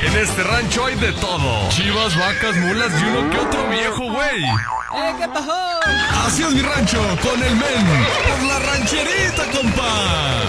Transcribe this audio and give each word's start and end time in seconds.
En 0.00 0.16
este 0.16 0.44
rancho 0.44 0.86
hay 0.86 0.94
de 0.94 1.12
todo. 1.14 1.68
Chivas, 1.70 2.16
vacas, 2.16 2.56
mulas 2.56 2.92
y 3.00 3.04
uno 3.04 3.30
que 3.30 3.38
otro 3.38 3.68
viejo, 3.68 4.12
güey. 4.12 4.44
¡Eh, 4.44 5.14
qué 5.18 5.28
pasó! 5.28 5.80
Así 6.24 6.42
es 6.44 6.50
mi 6.50 6.62
rancho, 6.62 6.98
con 7.20 7.42
el 7.42 7.56
men. 7.56 8.06
Por 8.28 8.48
la 8.48 8.58
rancherita, 8.60 9.44
compa. 9.50 10.42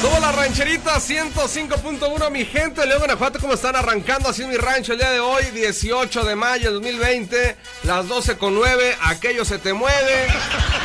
Somos 0.00 0.20
la 0.20 0.32
rancherita 0.32 0.96
105.1, 0.96 2.30
mi 2.30 2.44
gente 2.44 2.80
de 2.80 2.86
León, 2.86 3.00
Guanajuato, 3.00 3.38
¿cómo 3.40 3.54
están 3.54 3.76
arrancando 3.76 4.28
así 4.28 4.44
mi 4.44 4.56
rancho 4.56 4.92
el 4.92 4.98
día 4.98 5.10
de 5.10 5.20
hoy? 5.20 5.44
18 5.52 6.24
de 6.24 6.34
mayo 6.34 6.68
de 6.68 6.74
2020, 6.74 7.56
las 7.84 8.08
12 8.08 8.36
con 8.36 8.54
9, 8.54 8.96
aquello 9.02 9.44
se 9.44 9.58
te 9.58 9.72
mueve. 9.72 10.26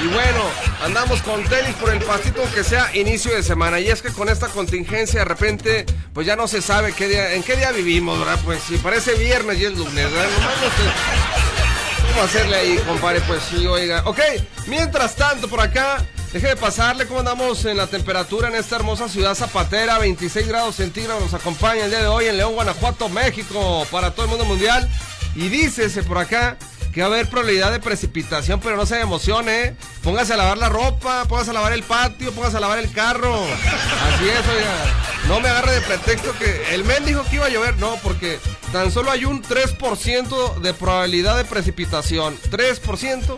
Y 0.03 0.07
bueno, 0.07 0.43
andamos 0.83 1.23
con 1.23 1.43
tenis 1.45 1.73
por 1.75 1.91
el 1.91 1.99
pastito 2.03 2.43
que 2.53 2.63
sea 2.63 2.95
inicio 2.95 3.33
de 3.35 3.41
semana. 3.41 3.79
Y 3.79 3.89
es 3.89 4.03
que 4.03 4.09
con 4.09 4.29
esta 4.29 4.47
contingencia 4.47 5.19
de 5.19 5.25
repente, 5.25 5.85
pues 6.13 6.27
ya 6.27 6.35
no 6.35 6.47
se 6.47 6.61
sabe 6.61 6.93
qué 6.93 7.07
día, 7.07 7.33
en 7.33 7.41
qué 7.41 7.55
día 7.55 7.71
vivimos, 7.71 8.19
¿verdad? 8.19 8.39
Pues 8.45 8.61
si 8.61 8.77
parece 8.77 9.15
viernes 9.15 9.59
y 9.59 9.65
es 9.65 9.75
lunes, 9.75 10.11
¿verdad? 10.11 10.27
Sé 10.29 12.07
¿Cómo 12.07 12.21
hacerle 12.21 12.55
ahí, 12.55 12.77
compadre? 12.87 13.21
Pues 13.21 13.41
sí, 13.49 13.65
oiga. 13.65 14.03
Ok, 14.05 14.19
mientras 14.67 15.15
tanto 15.15 15.47
por 15.47 15.61
acá, 15.61 16.05
deje 16.31 16.47
de 16.47 16.55
pasarle 16.55 17.07
cómo 17.07 17.21
andamos 17.21 17.65
en 17.65 17.77
la 17.77 17.87
temperatura 17.87 18.49
en 18.49 18.55
esta 18.55 18.75
hermosa 18.75 19.09
ciudad 19.09 19.33
zapatera. 19.33 19.97
26 19.97 20.47
grados 20.47 20.75
centígrados 20.75 21.23
nos 21.23 21.33
acompaña 21.33 21.85
el 21.85 21.89
día 21.89 22.01
de 22.01 22.07
hoy 22.07 22.25
en 22.27 22.37
León, 22.37 22.53
Guanajuato, 22.53 23.09
México, 23.09 23.87
para 23.89 24.11
todo 24.11 24.25
el 24.25 24.29
mundo 24.29 24.45
mundial. 24.45 24.87
Y 25.35 25.49
dícese 25.49 26.03
por 26.03 26.19
acá 26.19 26.57
que 26.97 27.03
va 27.03 27.09
a 27.09 27.11
haber 27.11 27.29
probabilidad 27.29 27.71
de 27.71 27.79
precipitación, 27.79 28.59
pero 28.59 28.75
no 28.75 28.87
se 28.87 28.99
emocione. 28.99 29.75
Póngase 30.01 30.33
a 30.33 30.37
lavar 30.37 30.57
la 30.57 30.67
ropa, 30.67 31.25
póngase 31.25 31.51
a 31.51 31.53
lavar 31.53 31.73
el 31.73 31.83
patio, 31.83 32.31
póngase 32.31 32.57
a 32.57 32.59
lavar 32.59 32.79
el 32.79 32.91
carro. 32.91 33.35
Así 33.43 34.27
es, 34.27 34.47
oiga. 34.47 35.27
No 35.27 35.39
me 35.39 35.47
agarre 35.47 35.73
de 35.73 35.81
pretexto 35.81 36.33
que 36.39 36.73
el 36.73 36.83
men 36.85 37.05
dijo 37.05 37.23
que 37.29 37.35
iba 37.35 37.45
a 37.45 37.49
llover. 37.49 37.77
No, 37.77 37.97
porque 38.01 38.39
tan 38.71 38.91
solo 38.91 39.11
hay 39.11 39.25
un 39.25 39.43
3% 39.43 40.55
de 40.55 40.73
probabilidad 40.73 41.37
de 41.37 41.45
precipitación. 41.45 42.35
3%. 42.49 43.37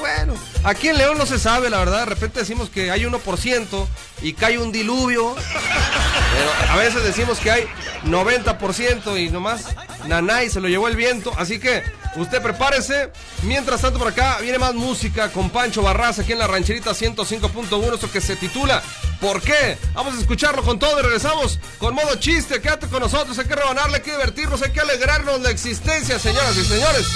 Bueno. 0.00 0.34
Aquí 0.64 0.88
en 0.88 0.98
León 0.98 1.16
no 1.16 1.26
se 1.26 1.38
sabe, 1.38 1.70
la 1.70 1.78
verdad. 1.78 2.00
De 2.00 2.06
repente 2.06 2.40
decimos 2.40 2.68
que 2.70 2.90
hay 2.90 3.04
1% 3.04 3.86
y 4.22 4.32
cae 4.32 4.58
un 4.58 4.72
diluvio. 4.72 5.34
Pero 5.34 6.72
a 6.72 6.76
veces 6.76 7.02
decimos 7.04 7.38
que 7.38 7.50
hay 7.50 7.68
90% 8.04 9.20
y 9.20 9.30
nomás 9.30 9.66
nanay 10.06 10.50
se 10.50 10.60
lo 10.60 10.68
llevó 10.68 10.88
el 10.88 10.96
viento. 10.96 11.32
Así 11.36 11.58
que 11.58 11.82
usted 12.16 12.42
prepárese. 12.42 13.10
Mientras 13.42 13.80
tanto, 13.80 13.98
por 13.98 14.08
acá 14.08 14.38
viene 14.40 14.58
más 14.58 14.74
música 14.74 15.30
con 15.30 15.50
Pancho 15.50 15.82
Barras 15.82 16.18
aquí 16.18 16.32
en 16.32 16.38
la 16.38 16.46
rancherita 16.46 16.90
105.1. 16.90 17.94
Esto 17.94 18.10
que 18.10 18.20
se 18.20 18.36
titula 18.36 18.82
¿Por 19.20 19.42
qué? 19.42 19.76
Vamos 19.92 20.14
a 20.14 20.20
escucharlo 20.20 20.62
con 20.62 20.78
todo 20.78 20.98
y 20.98 21.02
regresamos 21.02 21.58
con 21.78 21.94
modo 21.94 22.14
chiste. 22.16 22.60
Quédate 22.60 22.86
con 22.88 23.00
nosotros. 23.00 23.38
Hay 23.38 23.46
que 23.46 23.54
rebanarle, 23.54 23.96
hay 23.96 24.02
que 24.02 24.12
divertirnos, 24.12 24.62
hay 24.62 24.72
que 24.72 24.80
alegrarnos 24.80 25.40
la 25.40 25.50
existencia, 25.50 26.18
señoras 26.18 26.56
y 26.56 26.64
señores. 26.64 27.06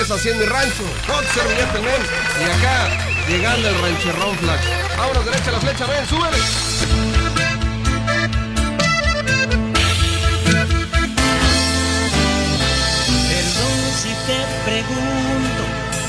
Es 0.00 0.10
así 0.10 0.28
en 0.30 0.38
mi 0.38 0.44
rancho. 0.44 0.84
Con 1.06 1.24
servilleta 1.26 1.78
el. 1.78 2.02
Y 2.40 2.50
acá 2.50 2.88
llegando 3.28 3.68
el 3.68 3.80
rancherrón 3.80 4.36
flash. 4.38 4.64
Vámonos 4.96 5.24
derecha 5.24 5.50
la 5.52 5.60
flecha, 5.60 5.86
ven, 5.86 6.06
súbele. 6.06 6.38
Te 14.26 14.46
pregunto 14.64 15.64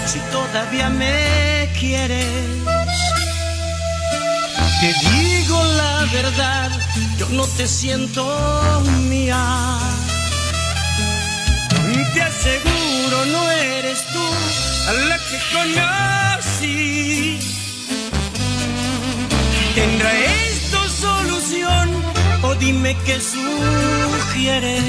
si 0.05 0.19
todavía 0.31 0.87
me 0.89 1.67
quieres. 1.79 2.27
Te 4.79 4.93
digo 5.09 5.63
la 5.63 6.05
verdad, 6.13 6.69
yo 7.17 7.27
no 7.29 7.47
te 7.57 7.67
siento 7.67 8.83
mía. 9.09 9.79
Te 12.13 12.21
aseguro 12.21 12.82
no 13.09 13.51
eres 13.51 14.05
tú 14.13 14.25
a 14.87 14.93
la 15.09 15.17
que 15.17 15.39
conocí. 15.55 17.39
¿Tendrá 19.75 20.11
esto 20.49 20.77
solución 20.89 21.89
o 22.43 22.55
dime 22.55 22.95
qué 23.05 23.19
sugieres? 23.19 24.83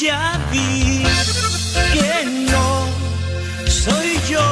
Ya 0.00 0.40
vi 0.50 1.04
que 1.92 2.24
no 2.50 2.88
soy 3.68 4.18
yo 4.28 4.44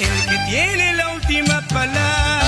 el 0.00 0.16
que 0.28 0.38
tiene 0.50 0.94
la 0.94 1.10
última 1.10 1.60
palabra, 1.68 2.47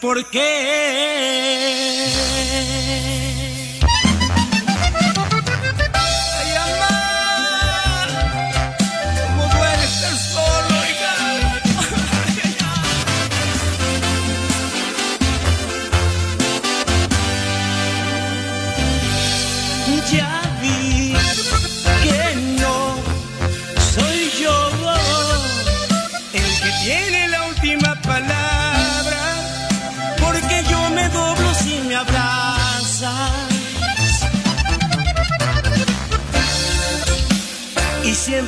¿por 0.00 0.24
qué? 0.26 0.40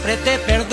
Siempre 0.03 0.17
te 0.17 0.72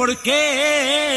¿por 0.00 0.16
qué? 0.16 1.09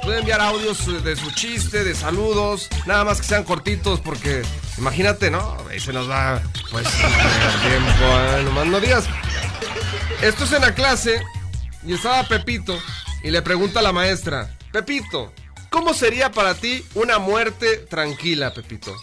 Puede 0.02 0.18
enviar 0.18 0.40
audios 0.40 1.04
de 1.04 1.14
su 1.16 1.30
chiste, 1.32 1.84
de 1.84 1.94
saludos, 1.94 2.68
nada 2.86 3.04
más 3.04 3.20
que 3.20 3.26
sean 3.26 3.44
cortitos 3.44 4.00
porque 4.00 4.42
imagínate, 4.78 5.30
¿no? 5.30 5.56
Ahí 5.70 5.78
se 5.80 5.92
nos 5.92 6.10
va 6.10 6.40
pues 6.70 6.88
tiempo, 6.88 8.02
¿eh? 8.02 8.42
nomás 8.44 8.66
no 8.66 8.80
digas. 8.80 9.04
Esto 10.22 10.44
es 10.44 10.52
en 10.52 10.62
la 10.62 10.74
clase 10.74 11.20
y 11.84 11.92
estaba 11.94 12.22
Pepito 12.24 12.78
y 13.22 13.30
le 13.30 13.42
pregunta 13.42 13.80
a 13.80 13.82
la 13.82 13.92
maestra, 13.92 14.56
Pepito, 14.72 15.32
¿cómo 15.70 15.94
sería 15.94 16.30
para 16.30 16.54
ti 16.54 16.84
una 16.94 17.18
muerte 17.18 17.78
tranquila, 17.78 18.52
Pepito? 18.52 18.94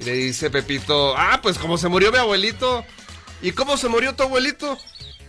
Y 0.00 0.04
le 0.04 0.12
dice 0.12 0.50
Pepito, 0.50 1.14
ah, 1.16 1.40
pues 1.42 1.58
como 1.58 1.78
se 1.78 1.88
murió 1.88 2.12
mi 2.12 2.18
abuelito. 2.18 2.84
¿Y 3.42 3.52
cómo 3.52 3.76
se 3.76 3.88
murió 3.88 4.14
tu 4.14 4.24
abuelito? 4.24 4.78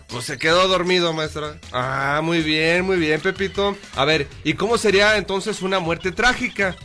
Pues 0.08 0.26
se 0.26 0.38
quedó 0.38 0.68
dormido, 0.68 1.14
maestra. 1.14 1.60
Ah, 1.72 2.22
muy 2.24 2.42
bien, 2.42 2.84
muy 2.86 2.98
bien, 2.98 3.22
Pepito. 3.22 3.78
A 3.96 4.06
ver, 4.06 4.28
¿y 4.44 4.54
cómo 4.56 4.78
sería 4.78 5.18
entonces 5.18 5.62
una 5.62 5.80
muerte 5.80 6.12
trágica? 6.12 6.76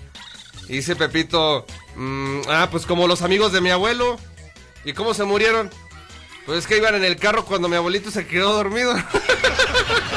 Dice 0.68 0.96
Pepito, 0.96 1.66
mm, 1.96 2.40
ah, 2.48 2.68
pues 2.70 2.84
como 2.84 3.06
los 3.06 3.22
amigos 3.22 3.52
de 3.52 3.60
mi 3.60 3.70
abuelo. 3.70 4.18
¿Y 4.84 4.92
cómo 4.92 5.14
se 5.14 5.24
murieron? 5.24 5.70
Pues 6.44 6.58
es 6.58 6.66
que 6.66 6.76
iban 6.76 6.94
en 6.94 7.04
el 7.04 7.16
carro 7.16 7.46
cuando 7.46 7.68
mi 7.68 7.76
abuelito 7.76 8.10
se 8.10 8.26
quedó 8.26 8.52
dormido. 8.52 8.94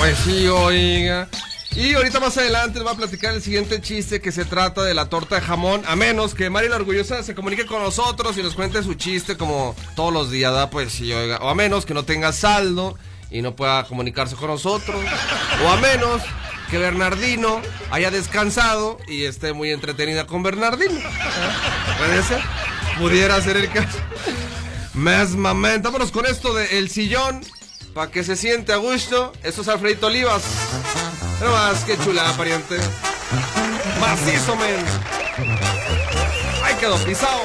Pues 0.00 0.16
sí, 0.20 0.48
oiga. 0.48 1.28
Y 1.76 1.92
ahorita 1.92 2.20
más 2.20 2.34
adelante 2.38 2.78
les 2.78 2.84
voy 2.84 2.94
a 2.94 2.96
platicar 2.96 3.34
el 3.34 3.42
siguiente 3.42 3.82
chiste 3.82 4.22
que 4.22 4.32
se 4.32 4.46
trata 4.46 4.82
de 4.82 4.94
la 4.94 5.10
torta 5.10 5.34
de 5.34 5.42
jamón. 5.42 5.82
A 5.86 5.94
menos 5.94 6.34
que 6.34 6.48
Mari 6.48 6.70
la 6.70 6.76
Orgullosa 6.76 7.22
se 7.22 7.34
comunique 7.34 7.66
con 7.66 7.82
nosotros 7.82 8.38
y 8.38 8.42
nos 8.42 8.54
cuente 8.54 8.82
su 8.82 8.94
chiste 8.94 9.36
como 9.36 9.76
todos 9.96 10.10
los 10.10 10.30
días, 10.30 10.54
¿da? 10.54 10.70
Pues 10.70 10.90
sí, 10.90 11.12
oiga. 11.12 11.36
O 11.42 11.50
a 11.50 11.54
menos 11.54 11.84
que 11.84 11.92
no 11.92 12.06
tenga 12.06 12.32
saldo 12.32 12.96
y 13.30 13.42
no 13.42 13.54
pueda 13.54 13.84
comunicarse 13.84 14.36
con 14.36 14.48
nosotros. 14.48 15.04
O 15.62 15.68
a 15.68 15.76
menos 15.76 16.22
que 16.70 16.78
Bernardino 16.78 17.60
haya 17.90 18.10
descansado 18.10 18.96
y 19.06 19.24
esté 19.24 19.52
muy 19.52 19.70
entretenida 19.70 20.26
con 20.26 20.42
Bernardino. 20.42 20.98
¿Puede 21.98 22.22
ser? 22.22 22.40
Pudiera 22.98 23.38
ser 23.42 23.58
el 23.58 23.70
caso. 23.70 23.98
Mesmamente. 24.94 25.88
Vámonos 25.88 26.10
con 26.10 26.24
esto 26.24 26.54
de 26.54 26.78
El 26.78 26.88
Sillón. 26.88 27.42
Para 27.94 28.10
que 28.10 28.22
se 28.22 28.36
siente 28.36 28.72
a 28.72 28.76
gusto. 28.76 29.32
Esto 29.42 29.62
es 29.62 29.68
Alfredito 29.68 30.06
Olivas. 30.06 30.42
Pero 31.38 31.52
más 31.52 31.84
que 31.84 31.98
chula, 31.98 32.32
pariente. 32.36 32.76
Macizo, 34.00 34.56
men. 34.56 34.84
Ahí 36.64 36.74
quedó 36.76 36.96
pisado. 36.98 37.40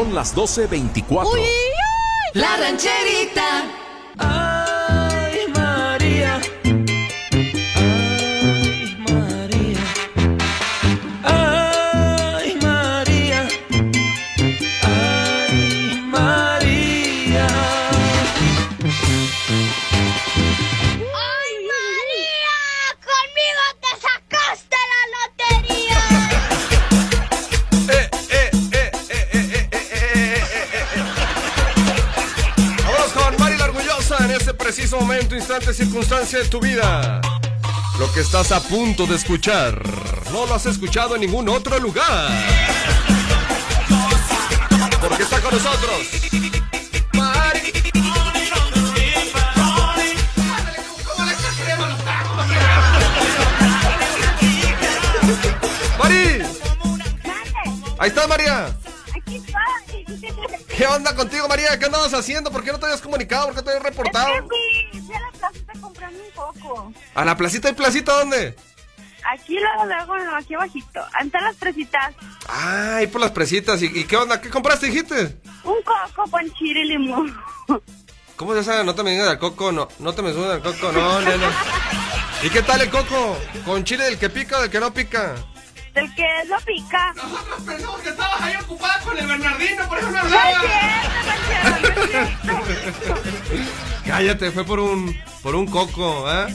Son 0.00 0.14
las 0.14 0.34
12.24. 0.34 1.26
Uy, 1.26 1.40
uy, 1.40 1.40
uy. 1.40 2.40
La 2.40 2.56
rancherita. 2.56 3.79
Punto 38.70 39.04
de 39.04 39.16
escuchar, 39.16 39.82
no 40.30 40.46
lo 40.46 40.54
has 40.54 40.64
escuchado 40.64 41.16
en 41.16 41.22
ningún 41.22 41.48
otro 41.48 41.76
lugar. 41.80 42.30
Porque 45.00 45.24
está 45.24 45.40
con 45.40 45.52
nosotros. 45.52 45.98
Mari. 47.12 47.72
Ahí 57.98 58.08
estás, 58.08 58.28
María. 58.28 58.76
¿Qué 60.76 60.86
onda 60.86 61.14
contigo, 61.16 61.48
María? 61.48 61.76
¿Qué 61.76 61.86
andabas 61.86 62.14
haciendo? 62.14 62.52
¿Por 62.52 62.62
qué 62.62 62.70
no 62.70 62.78
te 62.78 62.86
habías 62.86 63.00
comunicado? 63.00 63.46
¿Por 63.46 63.56
qué 63.56 63.62
te 63.62 63.70
habías 63.70 63.82
reportado? 63.82 64.30
¿A 67.14 67.24
la 67.24 67.36
placita 67.36 67.70
y 67.70 67.72
placita 67.74 68.12
dónde? 68.12 68.56
Aquí 69.32 69.58
luego, 69.58 69.84
luego, 69.84 70.18
no, 70.18 70.36
aquí 70.36 70.54
abajito. 70.54 71.00
Ante 71.12 71.40
las 71.40 71.56
presitas. 71.56 72.14
Ay, 72.48 73.06
por 73.06 73.20
las 73.20 73.30
presitas. 73.32 73.82
¿Y, 73.82 73.86
y 73.86 74.04
qué 74.04 74.16
onda? 74.16 74.40
¿Qué 74.40 74.48
compraste, 74.48 74.86
dijiste? 74.86 75.36
Un 75.64 75.82
coco 75.82 76.30
con 76.30 76.50
chile 76.54 76.80
y 76.80 76.88
limón. 76.88 77.38
¿Cómo 78.36 78.54
se 78.54 78.64
sabe? 78.64 78.84
No 78.84 78.94
te 78.94 79.02
me 79.02 79.10
digas 79.10 79.28
del 79.28 79.38
coco, 79.38 79.70
no. 79.70 79.88
No 79.98 80.14
te 80.14 80.22
me 80.22 80.32
subas 80.32 80.52
del 80.52 80.62
coco, 80.62 80.92
no, 80.92 81.20
nena. 81.20 81.50
¿Y 82.42 82.48
qué 82.48 82.62
tal 82.62 82.80
el 82.80 82.88
coco? 82.88 83.36
¿Con 83.66 83.84
chile 83.84 84.04
del 84.04 84.18
que 84.18 84.30
pica 84.30 84.56
o 84.58 84.62
del 84.62 84.70
que 84.70 84.80
no 84.80 84.94
pica? 84.94 85.34
Del 85.92 86.14
que 86.14 86.26
no 86.48 86.56
pica. 86.60 87.12
Nosotros 87.14 87.60
pensamos 87.66 88.00
que 88.00 88.08
estabas 88.08 88.40
ahí 88.40 88.56
ocupada 88.56 88.98
con 89.00 89.18
el 89.18 89.26
Bernardino, 89.26 89.88
por 89.88 89.98
eso 89.98 90.10
no 90.10 90.18
hablaba. 90.20 90.50
no 90.52 90.64
es 90.64 92.06
cierto, 92.08 92.52
no 92.52 92.60
es 92.60 92.78
cierto. 92.78 93.22
Cállate, 94.06 94.50
fue 94.52 94.64
por 94.64 94.80
un 94.80 95.14
por 95.42 95.54
un 95.54 95.66
coco, 95.66 96.24
¿eh? 96.32 96.46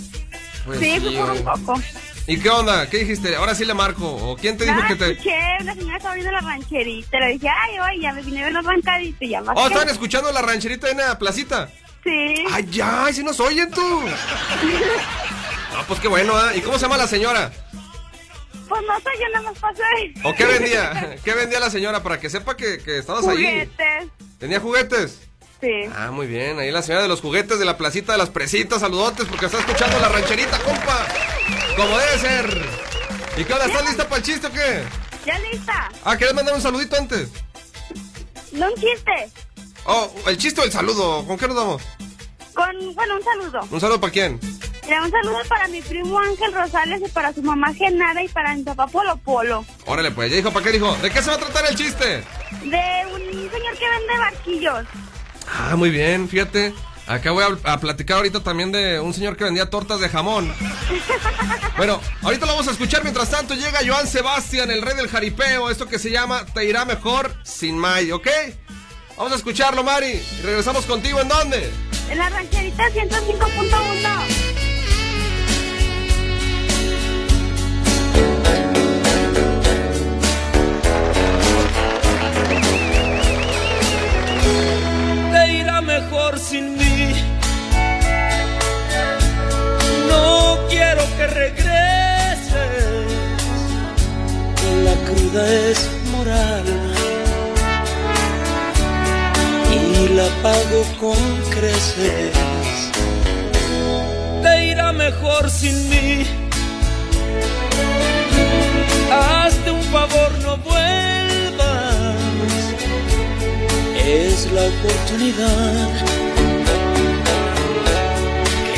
Pues 0.66 0.80
Sí, 0.80 1.00
fue 1.00 1.10
oye. 1.22 1.32
un 1.40 1.44
coco. 1.44 1.82
¿Y 2.28 2.40
qué 2.40 2.50
onda? 2.50 2.90
¿Qué 2.90 2.98
dijiste? 3.00 3.36
Ahora 3.36 3.54
sí 3.54 3.66
le 3.66 3.74
marco. 3.76 4.08
¿O 4.08 4.36
quién 4.36 4.58
te 4.58 4.66
dijo 4.66 4.76
No, 4.82 4.88
que 4.88 4.96
te.? 4.96 5.12
escuché, 5.12 5.38
una 5.62 5.76
señora 5.76 5.98
estaba 5.98 6.16
viendo 6.16 6.32
la 6.32 6.42
rancherita. 6.42 7.20
Le 7.20 7.28
dije, 7.34 7.48
ay, 7.50 7.80
oye, 7.80 8.02
ya 8.02 8.14
me 8.14 8.22
vine 8.24 8.42
a 8.42 8.44
ver 8.46 8.54
la 8.54 8.62
rancherita 8.62 9.24
y 9.26 9.30
ya 9.30 9.42
más. 9.42 9.56
Oh, 9.58 9.68
estaban 9.68 9.90
escuchando 9.90 10.32
la 10.32 10.42
rancherita 10.42 10.90
en 10.90 10.98
la 10.98 11.20
placita. 11.20 11.70
Sí. 12.04 12.46
¡Ay, 12.52 12.68
ya! 12.72 13.06
¡Ay, 13.06 13.14
si 13.14 13.24
nos 13.24 13.40
oyen 13.40 13.70
tú! 13.72 13.82
Ah, 15.78 15.84
pues 15.90 16.00
qué 16.00 16.08
bueno, 16.08 16.34
¿eh? 16.52 16.58
¿Y 16.58 16.62
cómo 16.62 16.78
se 16.78 16.84
llama 16.84 16.96
la 16.96 17.06
señora? 17.08 17.52
Pues 18.70 18.82
no 18.88 18.96
sé, 18.98 19.10
yo 19.20 19.28
nada 19.34 19.52
más 19.52 19.60
pasé. 19.60 19.84
¿O 20.24 20.34
qué 20.34 20.46
vendía? 20.46 21.18
¿Qué 21.22 21.34
vendía 21.34 21.60
la 21.60 21.70
señora 21.70 22.02
para 22.02 22.18
que 22.18 22.30
sepa 22.30 22.56
que, 22.56 22.78
que 22.78 23.00
estabas 23.00 23.28
ahí? 23.28 23.36
Juguetes. 23.44 24.08
¿Tenía 24.40 24.62
juguetes? 24.62 25.20
Sí. 25.62 25.84
Ah, 25.96 26.12
muy 26.12 26.28
bien. 26.28 26.60
Ahí 26.60 26.72
la 26.72 26.82
señora 26.82 27.04
de 27.04 27.08
los 27.08 27.22
juguetes 27.22 27.60
de 27.60 27.66
la 27.66 27.78
placita 27.78 28.12
de 28.12 28.18
las 28.18 28.30
presitas. 28.30 28.82
Saludotes 28.82 29.26
porque 29.28 29.46
está 29.46 29.60
escuchando 29.60 30.00
la 30.00 30.10
rancherita, 30.10 30.60
compa. 30.60 31.08
Como 31.76 31.98
debe 31.98 32.18
ser. 32.20 32.66
¿Y 33.38 33.44
qué 33.44 33.54
onda? 33.54 33.66
¿Estás 33.66 33.86
lista 33.86 34.04
para 34.06 34.18
el 34.18 34.24
chiste 34.24 34.48
o 34.48 34.52
qué? 34.52 34.84
Ya 35.26 35.40
lista. 35.40 35.90
Ah, 36.04 36.18
¿querés 36.18 36.34
mandar 36.34 36.56
un 36.56 36.62
saludito 36.62 36.96
antes? 36.98 37.30
No 38.52 38.68
un 38.68 38.76
chiste. 38.76 39.30
Oh, 39.86 40.12
el 40.28 40.38
chiste 40.38 40.62
o 40.62 40.64
el 40.64 40.72
saludo. 40.72 41.26
¿Con 41.26 41.38
qué 41.38 41.48
nos 41.48 41.58
damos? 41.58 41.82
Con, 42.54 42.96
bueno, 42.96 43.16
un 43.16 43.24
saludo. 43.24 43.68
¿Un 43.70 43.82
saludo 43.82 44.00
para 44.00 44.14
quién? 44.14 44.40
Mira, 44.84 45.04
un 45.04 45.12
saludo 45.12 45.40
para 45.50 45.68
mi 45.68 45.82
primo 45.82 46.20
Ángel 46.20 46.54
Rosales 46.54 47.02
y 47.06 47.10
para 47.10 47.34
su 47.34 47.42
mamá 47.42 47.74
Genara 47.74 48.24
y 48.24 48.30
para 48.30 48.56
mi 48.56 48.64
papá 48.64 48.88
Polo 48.88 49.18
Polo. 49.18 49.66
Órale, 49.86 50.12
pues. 50.12 50.30
¿Ya 50.30 50.38
dijo 50.38 50.52
para 50.52 50.64
qué 50.66 50.72
dijo? 50.72 50.96
¿De 50.98 51.10
qué 51.10 51.22
se 51.22 51.30
va 51.30 51.36
a 51.36 51.40
tratar 51.40 51.66
el 51.68 51.76
chiste? 51.76 52.24
De 52.62 53.06
un 53.12 53.20
señor 53.52 53.78
que 53.78 53.90
vende 53.90 54.18
barquillos. 54.20 54.86
Ah, 55.48 55.76
muy 55.76 55.90
bien, 55.90 56.28
fíjate. 56.28 56.74
Acá 57.08 57.32
voy 57.32 57.44
a, 57.64 57.78
platicar 57.78 58.18
ahorita 58.18 58.42
también 58.42 58.72
de 58.72 59.00
un 59.00 59.14
señor 59.14 59.38
que 59.38 59.44
vendía 59.44 59.70
tortas 59.70 60.00
de 60.00 60.10
jamón. 60.10 60.52
Bueno, 61.78 62.02
ahorita 62.24 62.46
lo 62.46 62.54
vamos 62.54 62.68
a 62.68 62.72
escuchar. 62.72 63.04
Mientras 63.04 63.30
tanto, 63.30 63.54
llega 63.54 63.80
Joan 63.86 64.08
Sebastián, 64.08 64.72
el 64.72 64.82
rey 64.82 64.96
del 64.96 65.08
jaripeo. 65.08 65.70
Esto 65.70 65.88
que 65.88 66.00
se 66.00 66.10
llama 66.10 66.46
Te 66.46 66.66
irá 66.66 66.86
mejor 66.86 67.36
sin 67.44 67.78
May, 67.78 68.12
¿ok? 68.12 68.28
Vamos 69.18 69.34
a 69.34 69.36
escucharlo, 69.36 69.84
Mari. 69.84 70.08
Y 70.40 70.42
regresamos 70.42 70.86
contigo. 70.86 71.22
¿En 71.22 71.28
dónde? 71.28 71.70
En 72.10 72.18
la 72.18 72.30
rancherita 72.30 72.90
105.1. 72.90 74.35
sin 86.56 86.78
mí. 86.78 87.14
No 90.10 90.58
quiero 90.70 91.04
que 91.18 91.28
regreses, 91.44 93.06
la 94.88 94.96
cruda 95.08 95.44
es 95.70 95.80
moral 96.14 96.68
y 99.80 100.08
la 100.20 100.28
pago 100.46 100.82
con 101.02 101.22
creces. 101.56 102.34
Te 104.44 104.66
irá 104.72 104.94
mejor 104.94 105.50
sin 105.50 105.76
mí. 105.90 106.26
Hazte 109.12 109.72
un 109.72 109.84
favor, 109.96 110.32
no 110.46 110.58
vuelvas 110.58 111.26
es 114.08 114.52
la 114.52 114.62
oportunidad 114.62 116.35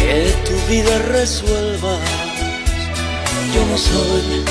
que 0.07 0.21
tu 0.47 0.55
vida 0.71 0.97
resuelva. 1.09 1.95
Yo 3.53 3.65
no 3.65 3.77
soy 3.77 4.43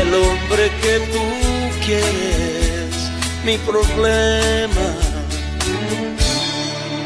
el 0.00 0.08
hombre 0.14 0.64
que 0.82 0.94
tú 1.12 1.24
quieres, 1.86 2.94
mi 3.44 3.56
problema 3.58 4.86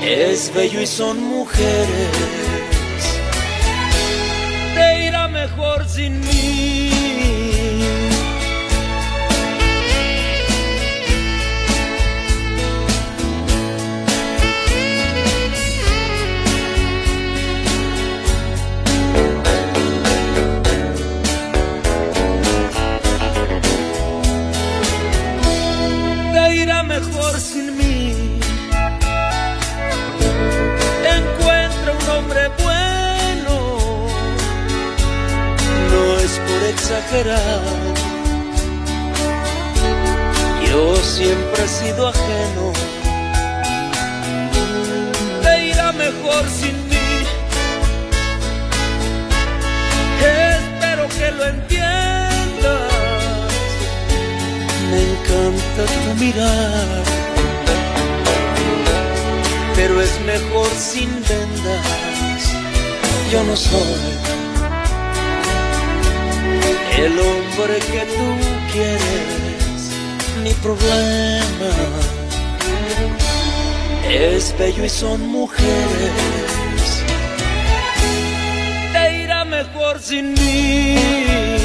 es 0.02 0.52
bello 0.52 0.80
y 0.80 0.86
son 0.86 1.22
mujeres. 1.22 2.14
Te 4.74 5.06
irá 5.06 5.28
mejor 5.28 5.88
sin 5.88 6.20
mí. 6.20 6.99
Exagerar. 36.90 37.60
Yo 40.68 40.96
siempre 40.96 41.64
he 41.64 41.68
sido 41.68 42.08
ajeno. 42.08 42.72
Te 45.42 45.66
irá 45.68 45.92
mejor 45.92 46.44
sin 46.48 46.76
mí. 46.88 47.10
Espero 50.20 51.08
que 51.08 51.30
lo 51.32 51.44
entiendas 51.46 52.90
me 54.90 55.00
encanta 55.10 55.82
tu 55.94 56.14
mirar, 56.24 57.04
pero 59.76 60.00
es 60.00 60.20
mejor 60.26 60.68
sin 60.76 61.10
vendas. 61.28 62.42
Yo 63.30 63.44
no 63.44 63.56
soy 63.56 64.39
el 67.04 67.18
hombre 67.18 67.78
que 67.92 68.02
tú 68.16 68.28
quieres, 68.72 69.80
mi 70.42 70.52
problema 70.54 71.72
es 74.08 74.54
bello 74.58 74.84
y 74.84 74.88
son 74.88 75.26
mujeres. 75.28 75.70
Te 78.92 79.22
irá 79.22 79.44
mejor 79.44 80.00
sin 80.00 80.34
mí. 80.34 81.59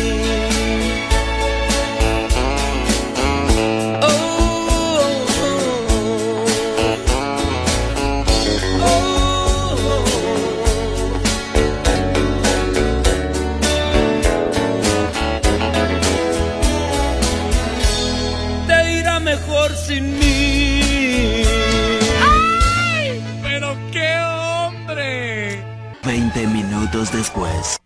Después. 26.92 27.78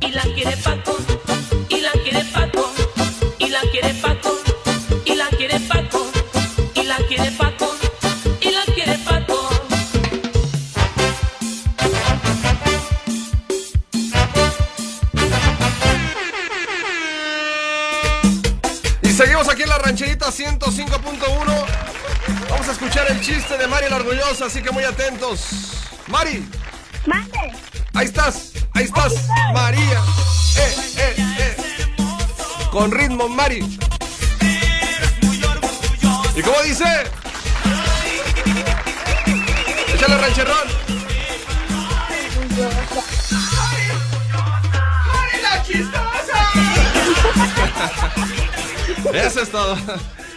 Y 0.00 0.08
la 0.08 0.22
quiere 0.22 0.56
Paco, 0.56 0.96
y 1.68 1.80
la 1.80 1.92
quiere 1.92 2.24
Paco, 2.24 2.72
y 3.38 3.48
la 3.48 3.60
quiere 3.70 3.94
Paco, 3.94 4.36
y 5.04 5.14
la 5.14 5.28
quiere 5.28 5.60
Paco, 5.60 6.10
y 6.74 6.82
la 6.82 6.96
quiere 6.96 7.30
Paco, 7.32 7.76
y 8.40 8.50
la 8.50 8.64
quiere 8.74 8.98
Paco. 8.98 9.48
Y 19.02 19.08
seguimos 19.10 19.48
aquí 19.48 19.62
en 19.62 19.68
la 19.68 19.78
rancherita 19.78 20.26
105.1. 20.32 21.66
Vamos 22.50 22.68
a 22.68 22.72
escuchar 22.72 23.08
el 23.10 23.20
chiste 23.20 23.56
de 23.56 23.66
Mari 23.68 23.88
la 23.88 23.96
Orgullosa, 23.96 24.46
así 24.46 24.62
que 24.62 24.72
muy 24.72 24.84
atentos. 24.84 25.46
Mari, 26.08 26.44
Mande. 27.06 27.81
Ahí 27.94 28.06
estás, 28.06 28.52
ahí 28.74 28.84
estás, 28.84 29.14
María. 29.52 30.02
Eh, 30.56 30.76
eh, 30.96 31.14
eh. 31.38 31.56
Con 32.70 32.90
ritmo, 32.90 33.28
Mari. 33.28 33.78
¿Y 36.34 36.42
cómo 36.42 36.62
dice? 36.62 36.84
Échale 39.94 40.18
rancherrón. 40.18 40.68
Eso 49.12 49.42
es 49.42 49.50
todo. 49.50 49.76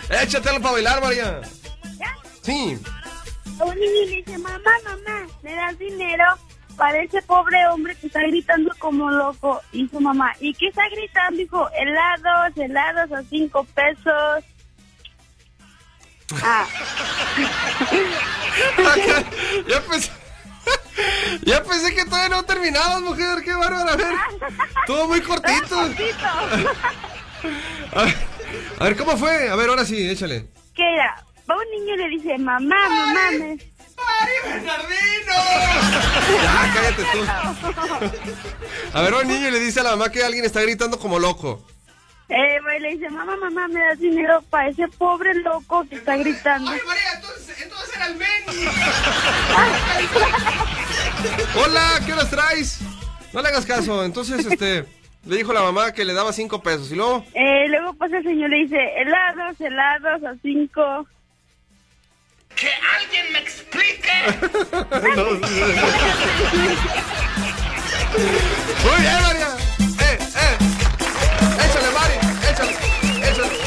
Échatelo 0.10 0.62
para 0.62 0.74
bailar, 0.74 1.02
María. 1.02 1.42
¿Ya? 1.98 2.16
Sí. 2.42 2.78
Un 3.60 3.80
niño 3.80 4.06
le 4.06 4.16
dice, 4.18 4.38
mamá, 4.38 4.60
mamá, 4.84 5.28
¿me 5.42 5.56
das 5.56 5.80
dinero 5.80 6.26
para 6.76 7.02
ese 7.02 7.22
pobre 7.22 7.66
hombre 7.68 7.96
que 7.96 8.08
está 8.08 8.22
gritando 8.22 8.74
como 8.80 9.10
loco? 9.10 9.62
Y 9.72 9.88
su 9.88 10.00
mamá, 10.00 10.34
¿y 10.40 10.54
qué 10.54 10.68
está 10.68 10.84
gritando? 10.90 11.38
Dijo, 11.38 11.70
helados, 11.72 12.58
helados 12.58 13.12
a 13.12 13.24
cinco 13.24 13.64
pesos. 13.74 14.44
Ah, 16.44 16.66
ya 19.68 19.82
pensé. 19.82 20.12
Ya 21.44 21.62
pensé 21.64 21.94
que 21.94 22.06
todavía 22.06 22.30
no 22.30 22.44
terminabas, 22.44 23.02
mujer. 23.02 23.44
Qué 23.44 23.54
bárbara. 23.54 23.92
A 23.92 23.96
ver. 23.98 24.16
Todo 24.88 25.08
muy 25.08 25.22
cortito. 25.22 25.80
A 27.94 28.04
ver, 28.04 28.16
a 28.80 28.84
ver, 28.86 28.98
¿cómo 28.98 29.16
fue? 29.18 29.50
A 29.50 29.56
ver, 29.56 29.70
ahora 29.70 29.86
sí, 29.86 30.10
échale. 30.10 30.48
que 30.74 30.82
era, 30.82 31.24
va 31.50 31.56
un 31.56 31.80
niño 31.80 31.94
y 31.94 31.98
le 31.98 32.10
dice, 32.10 32.38
mamá, 32.40 32.76
mamá, 32.90 33.32
me... 33.38 33.58
Ya, 36.44 36.72
cállate 36.74 37.04
tú. 37.12 37.20
A 38.94 39.02
ver, 39.02 39.14
un 39.14 39.28
niño 39.28 39.50
le 39.52 39.60
dice 39.60 39.80
a 39.80 39.84
la 39.84 39.92
mamá 39.92 40.10
que 40.12 40.24
alguien 40.24 40.46
está 40.46 40.62
gritando 40.62 41.00
como 41.00 41.20
loco. 41.20 41.64
Eh, 42.28 42.60
güey, 42.64 42.80
le 42.80 42.90
dice, 42.96 43.08
mamá, 43.12 43.36
mamá, 43.36 43.68
¿me 43.68 43.80
das 43.82 44.00
dinero 44.00 44.42
para 44.50 44.70
ese 44.70 44.88
pobre 44.88 45.36
loco 45.36 45.86
que 45.88 45.96
está 45.96 46.18
gritando? 46.18 46.72
María, 46.72 47.12
entonces, 47.16 47.62
entonces 47.62 47.96
era 47.96 48.08
el 48.08 48.16
Benny. 48.16 48.66
Hola, 51.64 52.00
¿qué 52.06 52.14
horas 52.14 52.30
traes? 52.30 52.80
No 53.32 53.42
le 53.42 53.48
hagas 53.50 53.66
caso. 53.66 54.04
Entonces, 54.04 54.46
este, 54.46 54.86
le 55.26 55.38
dijo 55.38 55.54
la 55.54 55.62
mamá 55.62 55.92
que 55.94 56.04
le 56.04 56.14
daba 56.14 56.34
cinco 56.34 56.62
pesos. 56.64 56.92
Y 56.92 56.96
luego, 56.96 57.24
Eh, 57.34 57.68
luego 57.68 57.94
pasa 57.94 58.18
el 58.18 58.24
señor 58.24 58.50
y 58.52 58.52
le 58.52 58.58
dice, 58.64 58.78
helados, 58.98 59.62
helados 59.62 60.24
a 60.24 60.34
cinco. 60.42 61.08
¡Que 62.56 62.70
alguien 62.98 63.34
me 63.34 63.40
explique! 63.40 64.12
Muy 68.84 69.02
bien, 69.02 69.22
María. 69.22 69.48
Eh, 70.00 70.18
eh. 70.20 70.58
Échale, 71.66 71.92
Mari. 71.94 72.14
Échale. 72.50 72.74
Échale. 73.30 73.58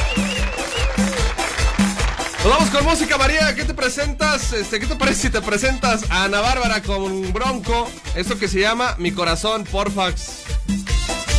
Nos 2.44 2.48
vamos 2.52 2.70
con 2.70 2.84
música, 2.84 3.18
María. 3.18 3.54
¿Qué 3.54 3.64
te 3.64 3.74
presentas? 3.74 4.52
Este, 4.52 4.80
¿Qué 4.80 4.86
te 4.86 4.96
parece 4.96 5.22
si 5.22 5.30
te 5.30 5.42
presentas 5.42 6.10
a 6.10 6.24
Ana 6.24 6.40
Bárbara 6.40 6.82
con 6.82 7.32
Bronco? 7.32 7.90
Esto 8.14 8.38
que 8.38 8.48
se 8.48 8.60
llama 8.60 8.94
Mi 8.98 9.12
Corazón, 9.12 9.64
Porfax. 9.64 10.44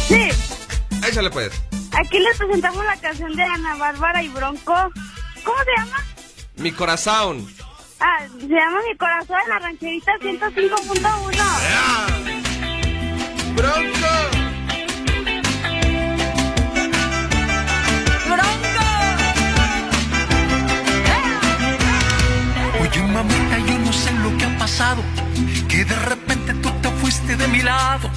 Sí, 0.07 0.29
Échale, 1.07 1.29
pues. 1.31 1.51
aquí 1.93 2.19
les 2.19 2.37
presentamos 2.37 2.83
la 2.85 2.97
canción 2.97 3.35
de 3.35 3.43
Ana 3.43 3.75
Bárbara 3.75 4.21
y 4.21 4.27
Bronco. 4.29 4.75
¿Cómo 5.43 5.57
se 5.63 5.71
llama? 5.77 6.05
Mi 6.59 6.71
Corazón. 6.73 7.47
Ah, 8.01 8.25
se 8.37 8.47
llama 8.47 8.79
Mi 8.89 8.97
Corazón 8.97 9.37
en 9.43 9.49
la 9.49 9.59
rancherita 9.59 10.11
105.1. 10.19 10.99
Bronco. 13.55 14.07
Oye, 22.81 23.01
mamita, 23.03 23.57
yo 23.59 23.79
no 23.79 23.93
sé 23.93 24.11
lo 24.11 24.37
que 24.37 24.43
ha 24.45 24.57
pasado. 24.57 25.01
Que 25.69 25.85
de 25.85 25.95
repente 25.95 26.53
tú 26.55 26.69
te 26.81 26.89
fuiste 26.89 27.37
de 27.37 27.47
mi 27.47 27.61
lado. 27.61 28.09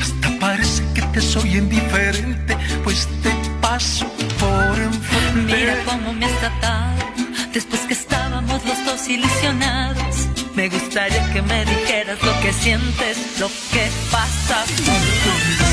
Hasta 0.00 0.36
parece 0.40 0.82
que 0.94 1.02
te 1.02 1.20
soy 1.20 1.58
indiferente. 1.58 2.56
Pues 2.82 3.06
te 3.22 3.30
paso 3.60 4.08
por 4.40 4.78
enfrente. 4.80 5.56
Mira 5.56 5.76
cómo 5.84 6.12
me 6.12 6.26
has 6.26 6.40
tratado 6.40 7.13
después 7.54 7.82
que 7.82 7.94
estábamos 7.94 8.64
los 8.64 8.84
dos 8.84 9.08
ilusionados. 9.08 10.28
Me 10.56 10.68
gustaría 10.68 11.32
que 11.32 11.40
me 11.42 11.64
dijeras 11.64 12.20
lo 12.22 12.40
que 12.40 12.52
sientes, 12.52 13.38
lo 13.38 13.48
que 13.72 13.88
pasa 14.10 14.64
tu 14.76 15.63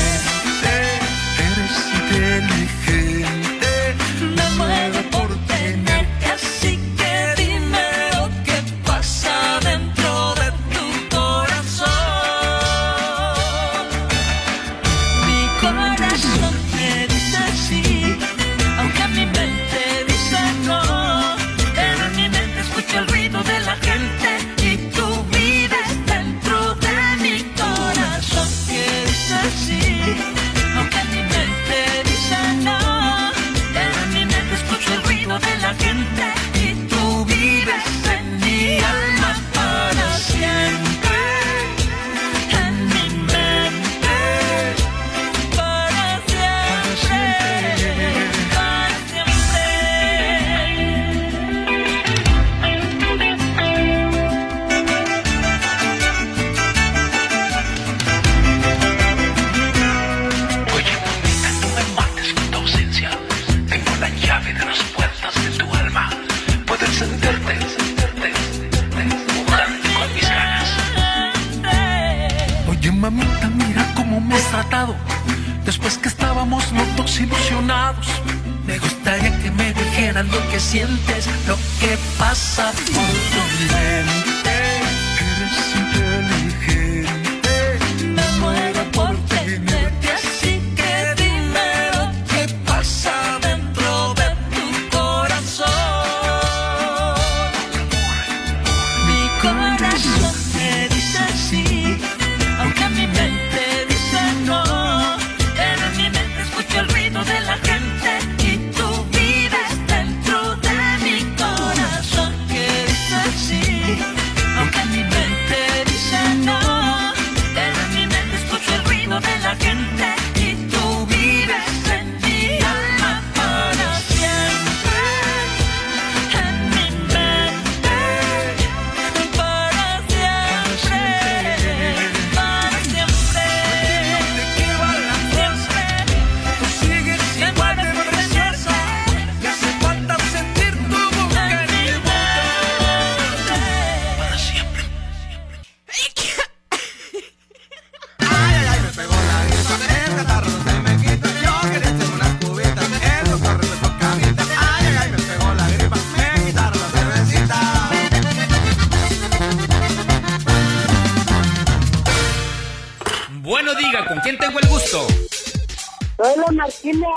Martina. 166.54 167.08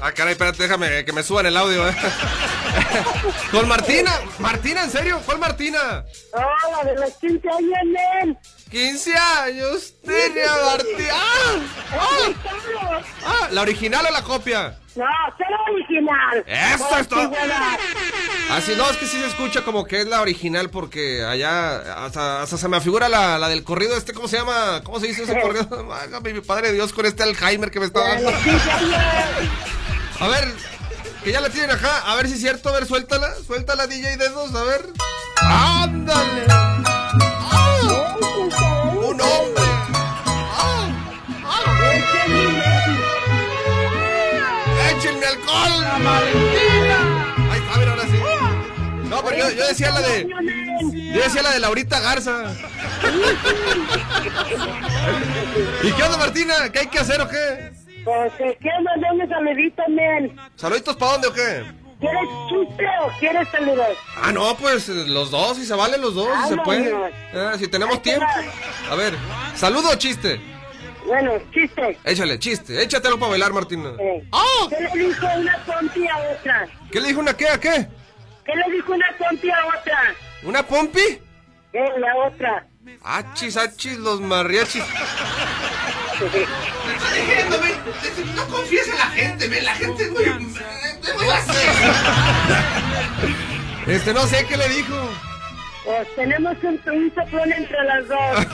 Ah, 0.00 0.12
caray, 0.12 0.32
espérate, 0.32 0.62
déjame 0.62 1.04
que 1.04 1.12
me 1.12 1.24
suban 1.24 1.46
el 1.46 1.56
audio, 1.56 1.88
¿eh? 1.88 1.94
Con 3.50 3.66
Martina. 3.66 4.12
Martina, 4.38 4.84
¿en 4.84 4.90
serio? 4.90 5.20
¿Cuál 5.24 5.38
Martina? 5.38 6.04
Oh, 6.32 6.70
la 6.70 6.90
de 6.92 7.00
los 7.00 7.12
15 7.14 7.48
años, 7.48 7.78
men. 8.22 8.38
15 8.70 9.14
años 9.16 9.94
tenía 10.04 10.52
Martina. 10.64 11.12
¡Ah! 11.12 11.56
¡Ah! 11.92 13.00
¡Ah! 13.24 13.48
¿La 13.50 13.62
original 13.62 14.06
o 14.06 14.10
la 14.12 14.22
copia? 14.22 14.78
No, 14.98 15.06
soy 15.36 15.46
la 15.50 15.72
original. 15.72 16.44
Eso 16.46 16.98
es 16.98 17.08
todo. 17.08 17.30
Así 18.50 18.74
no, 18.76 18.90
es 18.90 18.96
que 18.96 19.06
sí 19.06 19.18
se 19.20 19.26
escucha 19.26 19.62
como 19.62 19.84
que 19.84 20.00
es 20.00 20.06
la 20.06 20.20
original 20.22 20.70
porque 20.70 21.22
allá 21.24 22.04
hasta, 22.04 22.42
hasta 22.42 22.56
se 22.56 22.68
me 22.68 22.80
figura 22.80 23.08
la, 23.08 23.38
la 23.38 23.48
del 23.48 23.62
corrido 23.62 23.96
este, 23.96 24.12
¿cómo 24.14 24.26
se 24.26 24.38
llama? 24.38 24.80
¿Cómo 24.84 24.98
se 25.00 25.06
dice 25.06 25.22
ese 25.24 25.38
corrido? 25.40 25.86
Válgame, 25.86 26.32
mi 26.32 26.40
padre 26.40 26.72
Dios 26.72 26.92
con 26.92 27.06
este 27.06 27.22
Alzheimer 27.22 27.70
que 27.70 27.78
me 27.80 27.86
está 27.86 28.02
de 28.02 28.08
dando. 28.14 28.30
los 28.30 28.40
15 28.42 28.70
años. 28.70 28.94
A 30.20 30.28
ver, 30.28 30.52
que 31.22 31.30
ya 31.32 31.40
la 31.40 31.50
tienen 31.50 31.70
acá, 31.70 31.98
a 32.10 32.16
ver 32.16 32.26
si 32.26 32.34
es 32.34 32.40
cierto, 32.40 32.70
a 32.70 32.72
ver, 32.72 32.86
suéltala, 32.86 33.28
suéltala 33.46 33.86
DJ 33.86 34.16
Dedos, 34.16 34.54
a 34.54 34.64
ver. 34.64 34.86
¡Ándale! 35.42 36.77
¡Échenme 45.18 45.26
alcohol! 45.26 45.80
¡La 45.80 45.98
Valentina! 45.98 47.34
Ahí 47.50 47.60
está, 47.60 47.78
mira, 47.78 47.90
ahora 47.92 48.02
sí. 48.04 49.08
No, 49.08 49.24
pero 49.24 49.36
yo, 49.36 49.50
yo 49.50 49.66
decía 49.66 49.90
la 49.90 50.00
de. 50.00 50.28
Yo 50.28 51.22
decía 51.22 51.42
la 51.42 51.52
de 51.52 51.60
Laurita 51.60 52.00
Garza. 52.00 52.52
¿Y 55.82 55.92
qué 55.92 56.02
onda, 56.02 56.18
Martina? 56.18 56.70
¿Qué 56.72 56.80
hay 56.80 56.86
que 56.86 56.98
hacer 56.98 57.20
o 57.20 57.28
qué? 57.28 57.72
Pues 58.04 58.36
te 58.38 58.56
quiero 58.60 58.82
mandar 58.82 59.12
un 59.12 59.28
saludito, 59.28 59.82
men. 59.88 60.40
¿Saluditos 60.56 60.96
para 60.96 61.12
dónde 61.12 61.28
o 61.28 61.32
qué? 61.32 61.64
¿Quieres 62.00 62.28
chiste 62.48 62.86
o 63.02 63.18
quieres 63.18 63.48
saludos? 63.48 63.88
Ah, 64.22 64.30
no, 64.30 64.56
pues 64.56 64.88
los 64.88 65.32
dos, 65.32 65.56
si 65.56 65.66
se 65.66 65.74
valen 65.74 66.00
los 66.00 66.14
dos, 66.14 66.28
si 66.44 66.50
se 66.50 66.56
puede. 66.58 66.94
Eh, 67.32 67.52
si 67.58 67.66
tenemos 67.66 68.00
tiempo. 68.02 68.24
A 68.88 68.94
ver, 68.94 69.14
¿saludo 69.56 69.90
o 69.90 69.94
chiste? 69.96 70.40
Bueno, 71.08 71.32
chiste. 71.54 71.98
Échale, 72.04 72.38
chiste. 72.38 72.82
Échatelo 72.82 73.18
para 73.18 73.30
bailar, 73.30 73.52
Martina. 73.54 73.94
Eh, 73.98 74.28
¡Ah! 74.30 74.68
¿Qué 74.68 74.98
le 74.98 75.06
dijo 75.06 75.26
una 75.36 75.64
pompi 75.64 76.06
a 76.06 76.18
otra? 76.18 76.68
¿Qué 76.92 77.00
le 77.00 77.08
dijo 77.08 77.20
una 77.20 77.34
qué 77.34 77.48
a 77.48 77.58
qué? 77.58 77.88
¿Qué 78.44 78.52
le 78.54 78.76
dijo 78.76 78.92
una 78.92 79.06
pompi 79.18 79.50
a 79.50 79.66
otra? 79.66 80.14
¿Una 80.42 80.62
pompi? 80.62 81.00
Eh, 81.72 81.92
la 81.98 82.14
otra. 82.26 82.66
Achis, 83.02 83.56
achis, 83.56 83.96
los 83.96 84.20
mariachis. 84.20 84.84
No 88.34 88.46
confíes 88.48 88.88
en 88.88 88.98
la 88.98 89.06
gente, 89.06 89.48
ve, 89.48 89.62
la 89.62 89.74
gente 89.74 90.02
es 90.02 90.10
muy... 90.10 90.24
Este, 93.86 94.12
no 94.12 94.26
sé 94.26 94.44
qué 94.46 94.56
le 94.56 94.68
dijo. 94.68 94.94
Pues 95.88 96.14
tenemos 96.16 96.54
un, 96.62 96.78
un 96.92 97.12
soplón 97.14 97.50
entre 97.50 97.82
las 97.84 98.06
dos. 98.08 98.46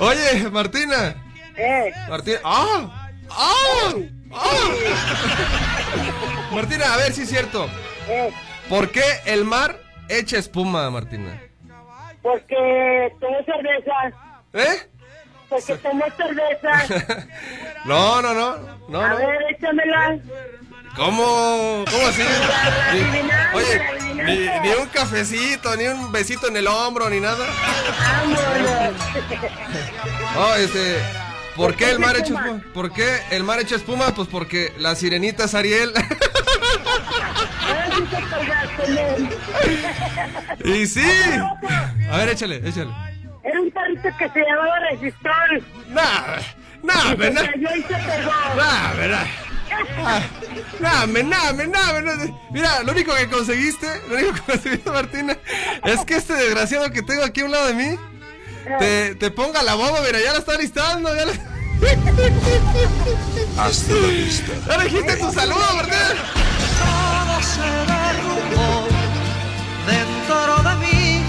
Oye, 0.00 0.50
Martina. 0.50 1.14
Eh, 1.56 1.92
Martina. 2.08 2.38
¡Ah! 2.42 3.10
¡Ah! 3.30 3.94
¡Ah! 4.34 4.70
Martina, 6.52 6.92
a 6.92 6.96
ver 6.96 7.12
si 7.12 7.22
es 7.22 7.28
cierto. 7.28 7.68
eh, 8.08 8.32
¿Por 8.68 8.90
qué 8.90 9.04
el 9.26 9.44
mar 9.44 9.78
echa 10.08 10.38
espuma, 10.38 10.90
Martina? 10.90 11.40
porque 12.20 13.12
tomó 13.20 13.36
cerveza. 13.44 13.92
¿Eh? 14.54 14.88
Porque 15.48 15.74
tomó 15.76 16.04
cerveza. 16.16 17.26
No, 17.84 18.22
no, 18.22 18.32
no. 18.32 18.56
No, 18.88 19.00
A 19.00 19.08
no. 19.08 19.16
ver, 19.18 19.38
échamela. 19.50 20.16
¿Cómo? 20.96 21.84
¿Cómo 21.90 22.06
así? 22.06 22.22
Ni- 22.92 23.56
oye, 23.58 23.80
ni, 24.24 24.68
ni 24.68 24.74
un 24.74 24.86
cafecito, 24.88 25.74
ni 25.76 25.86
un 25.86 26.12
besito 26.12 26.48
en 26.48 26.56
el 26.56 26.66
hombro, 26.66 27.08
ni 27.08 27.18
nada. 27.20 27.46
Oh, 30.36 30.54
este. 30.56 30.98
¿Por 31.56 31.74
qué 31.76 31.90
el 31.90 31.98
mar 31.98 32.16
echa 32.16 32.34
espuma? 32.34 32.62
¿Por 32.72 32.92
qué 32.92 33.20
el 33.30 33.42
mar 33.44 33.60
echa 33.60 33.76
espuma? 33.76 34.14
Pues 34.14 34.28
porque 34.28 34.72
la 34.78 34.94
sirenita 34.94 35.44
es 35.44 35.54
Ariel. 35.54 35.92
Men. 38.88 39.30
y 40.64 40.86
sí. 40.86 41.04
A 42.10 42.16
ver, 42.18 42.28
échale, 42.30 42.56
échale. 42.68 42.90
Era 43.44 43.60
un 43.60 43.70
perrito 43.70 44.08
que 44.18 44.28
se 44.30 44.40
llamaba 44.40 44.78
Resistol. 44.90 45.64
Nah, 45.88 46.36
nah, 46.82 47.14
verdad. 47.14 47.44
Nah, 48.56 48.92
verdad. 48.96 49.26
Nah, 50.80 51.06
me, 51.06 51.22
nah, 51.22 51.52
me, 51.52 51.66
nah, 51.66 51.92
me, 51.92 52.02
nah. 52.02 52.26
Mira, 52.50 52.82
lo 52.82 52.92
único 52.92 53.14
que 53.14 53.28
conseguiste, 53.28 53.86
lo 54.08 54.16
único 54.16 54.34
que 54.34 54.40
conseguiste, 54.52 54.90
Martina, 54.90 55.36
es 55.84 56.04
que 56.04 56.16
este 56.16 56.34
desgraciado 56.34 56.90
que 56.90 57.02
tengo 57.02 57.22
aquí 57.24 57.40
a 57.42 57.44
un 57.44 57.52
lado 57.52 57.66
de 57.68 57.74
mí, 57.74 57.98
te, 58.78 59.14
te 59.14 59.30
ponga 59.30 59.62
la 59.62 59.74
bomba, 59.74 60.00
mira, 60.04 60.20
ya 60.20 60.32
la 60.32 60.38
está 60.40 60.56
listando, 60.56 61.14
ya 61.14 61.26
la... 61.26 61.32
Hasta 63.58 63.92
la 63.92 64.08
vista. 64.08 64.52
Ya 64.68 64.76
le 64.78 64.84
dijiste 64.84 65.16
tu 65.16 65.32
saludo, 65.32 65.64
Martina. 65.74 66.14
Todo 66.78 67.42
se 67.42 67.60
derrumbó 67.92 68.88
dentro 69.86 70.62
de 70.62 70.74
mí, 70.76 71.22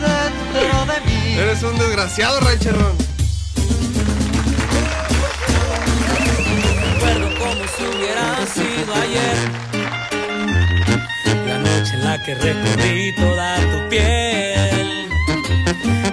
dentro 0.00 0.86
de 0.92 1.00
mí. 1.00 1.38
Eres 1.38 1.62
un 1.62 1.78
desgraciado, 1.78 2.40
rancherón. 2.40 3.13
Ayer. 9.02 9.36
La 11.46 11.58
noche 11.58 11.92
en 11.94 12.04
la 12.04 12.22
que 12.22 12.34
recorrí 12.34 13.14
toda 13.16 13.56
tu 13.70 13.88
piel 13.90 15.08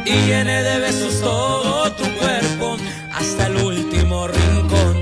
y 0.06 0.16
llené 0.28 0.64
de 0.64 0.80
besos 0.80 1.22
todo 1.22 1.92
tu 1.94 2.04
cuerpo 2.18 2.78
hasta 3.14 3.48
el 3.48 3.58
último 3.58 4.28
rincón 4.28 4.96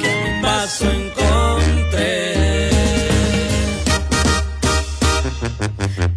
que 0.00 0.10
a 0.10 0.16
mi 0.24 0.42
paso 0.42 0.84
encontré. 0.90 2.70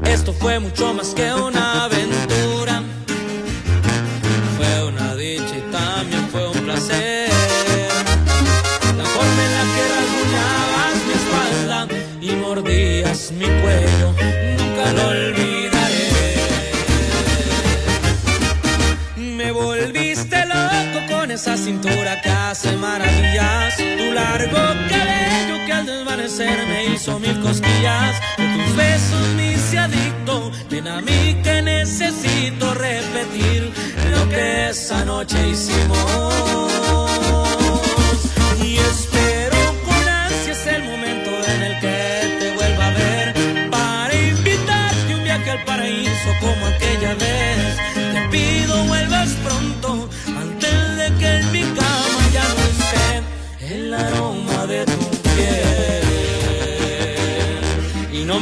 Esto 0.04 0.34
fue 0.34 0.60
mucho 0.60 0.94
más 0.94 1.10
que 1.14 1.34
una 1.34 1.69
largo 24.52 24.90
cabello 24.90 25.66
que 25.66 25.74
al 25.74 25.86
desvanecer 25.86 26.68
me 26.68 26.86
hizo 26.86 27.20
mil 27.20 27.40
cosquillas. 27.42 28.16
De 28.38 28.48
tus 28.48 28.76
besos 28.76 29.28
me 29.36 29.54
hice 29.54 29.80
adicto. 29.80 30.52
Ven 30.70 30.88
a 30.88 31.02
mí 31.02 31.38
que 31.44 31.62
necesito 31.62 32.74
repetir 32.74 33.72
lo 34.12 34.30
que 34.30 34.70
esa 34.70 35.04
noche 35.06 35.38
hicimos. 35.50 36.69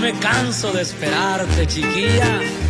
Me 0.08 0.20
canso 0.20 0.72
de 0.72 0.84
esperarte, 0.84 1.67
chiquilla. 1.67 2.66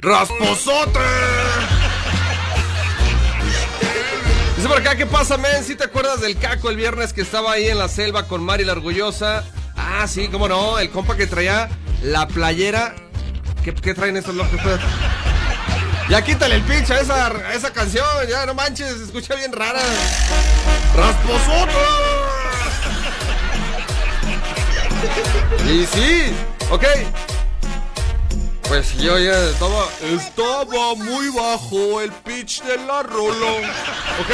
¡Rasposote! 0.00 0.98
Dice 4.56 4.68
por 4.68 4.78
acá, 4.78 4.96
¿qué 4.96 5.04
pasa, 5.04 5.36
men? 5.36 5.62
¿Sí 5.62 5.74
te 5.74 5.84
acuerdas 5.84 6.22
del 6.22 6.38
caco 6.38 6.70
el 6.70 6.76
viernes 6.76 7.12
que 7.12 7.20
estaba 7.20 7.52
ahí 7.52 7.68
en 7.68 7.78
la 7.78 7.88
selva 7.88 8.26
con 8.26 8.42
Mari 8.42 8.64
la 8.64 8.72
Orgullosa? 8.72 9.44
Ah, 9.76 10.06
sí, 10.08 10.28
cómo 10.28 10.48
no, 10.48 10.78
el 10.78 10.90
compa 10.90 11.16
que 11.16 11.26
traía 11.26 11.68
la 12.02 12.26
playera. 12.28 12.94
¿Qué, 13.62 13.72
traen 13.72 14.16
estos 14.16 14.34
locos? 14.34 14.54
Espérate. 14.54 14.84
Ya 16.08 16.22
quítale 16.22 16.56
el 16.56 16.62
pinche 16.62 16.98
esa, 16.98 17.26
a 17.26 17.54
esa 17.54 17.70
canción, 17.70 18.06
ya 18.28 18.46
no 18.46 18.54
manches, 18.54 18.96
se 18.96 19.04
escucha 19.04 19.34
bien 19.34 19.52
rara. 19.52 19.80
¡Rasposote! 20.96 21.72
Y 25.70 25.86
sí, 25.86 26.32
ok. 26.70 26.84
Pues 28.70 28.96
yo 28.98 29.18
ya 29.18 29.32
estaba, 29.46 29.88
estaba 30.00 30.94
muy 30.94 31.28
bajo 31.30 32.00
el 32.02 32.12
pitch 32.12 32.62
de 32.62 32.76
la 32.76 33.02
rolo. 33.02 33.56
Ok, 33.56 34.30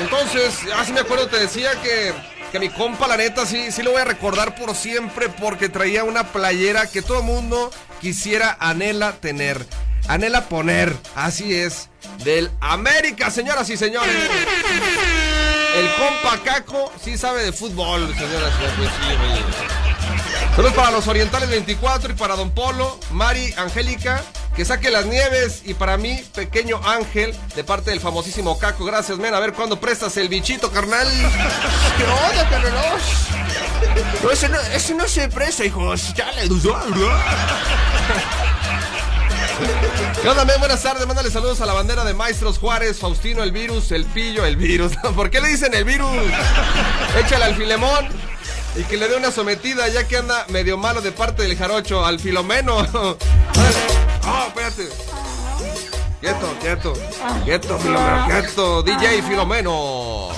entonces, 0.00 0.58
así 0.74 0.92
me 0.92 0.98
acuerdo, 0.98 1.28
te 1.28 1.38
decía 1.38 1.80
que, 1.80 2.12
que 2.50 2.58
mi 2.58 2.68
compa, 2.68 3.06
la 3.06 3.16
neta, 3.16 3.46
sí, 3.46 3.70
sí 3.70 3.84
lo 3.84 3.92
voy 3.92 4.00
a 4.00 4.04
recordar 4.06 4.56
por 4.56 4.74
siempre 4.74 5.28
porque 5.28 5.68
traía 5.68 6.02
una 6.02 6.32
playera 6.32 6.88
que 6.88 7.00
todo 7.00 7.22
mundo 7.22 7.70
quisiera 8.00 8.56
anhela 8.58 9.12
tener. 9.12 9.64
Anhela 10.08 10.48
poner, 10.48 10.92
así 11.14 11.54
es, 11.54 11.90
del 12.24 12.50
América, 12.60 13.30
señoras 13.30 13.70
y 13.70 13.76
señores. 13.76 14.16
El 15.76 15.88
compa 15.94 16.42
Caco 16.42 16.92
sí 17.00 17.16
sabe 17.16 17.44
de 17.44 17.52
fútbol, 17.52 18.12
señoras 18.16 18.52
y 18.52 19.06
señores. 19.06 19.79
Saludos 20.60 20.76
para 20.76 20.90
los 20.90 21.08
Orientales 21.08 21.48
24 21.48 22.12
y 22.12 22.16
para 22.16 22.36
Don 22.36 22.50
Polo, 22.50 23.00
Mari, 23.12 23.54
Angélica, 23.56 24.22
que 24.54 24.66
saque 24.66 24.90
las 24.90 25.06
nieves 25.06 25.62
y 25.64 25.72
para 25.72 25.96
mí, 25.96 26.22
pequeño 26.34 26.82
ángel, 26.84 27.34
de 27.56 27.64
parte 27.64 27.88
del 27.88 27.98
famosísimo 27.98 28.58
Caco. 28.58 28.84
Gracias, 28.84 29.16
men. 29.16 29.32
A 29.32 29.40
ver 29.40 29.54
cuándo 29.54 29.80
prestas 29.80 30.18
el 30.18 30.28
bichito, 30.28 30.70
carnal. 30.70 31.08
¿Qué 31.96 32.04
onda, 32.04 32.50
carnalos? 32.50 33.02
No, 34.22 34.30
ese 34.30 34.50
no, 34.50 34.60
ese 34.74 34.94
no 34.94 35.08
se 35.08 35.30
presta, 35.30 35.64
hijos. 35.64 36.12
Ya 36.12 36.30
le 36.32 36.46
¿Qué 40.20 40.28
onda, 40.28 40.44
men? 40.44 40.58
Buenas 40.58 40.82
tardes. 40.82 41.06
Mándale 41.06 41.30
saludos 41.30 41.62
a 41.62 41.64
la 41.64 41.72
bandera 41.72 42.04
de 42.04 42.12
Maestros 42.12 42.58
Juárez, 42.58 42.98
Faustino, 42.98 43.42
el 43.42 43.52
virus, 43.52 43.92
el 43.92 44.04
pillo, 44.04 44.44
el 44.44 44.56
virus. 44.56 44.92
¿Por 45.16 45.30
qué 45.30 45.40
le 45.40 45.48
dicen 45.48 45.72
el 45.72 45.84
virus? 45.84 46.10
Échale 47.18 47.46
al 47.46 47.54
filemón. 47.54 48.08
Y 48.76 48.84
que 48.84 48.96
le 48.96 49.08
dé 49.08 49.16
una 49.16 49.30
sometida 49.30 49.88
ya 49.88 50.06
que 50.06 50.16
anda 50.16 50.46
medio 50.48 50.78
malo 50.78 51.00
de 51.00 51.12
parte 51.12 51.42
del 51.42 51.56
jarocho, 51.56 52.04
al 52.04 52.20
filomeno. 52.20 52.86
Oh, 54.22 54.46
espérate. 54.48 54.88
Quieto, 56.20 56.54
quieto. 56.60 56.92
Quieto, 57.44 57.78
filomeno, 57.78 58.26
quieto. 58.26 58.82
DJ 58.82 59.22
Filomeno. 59.22 60.28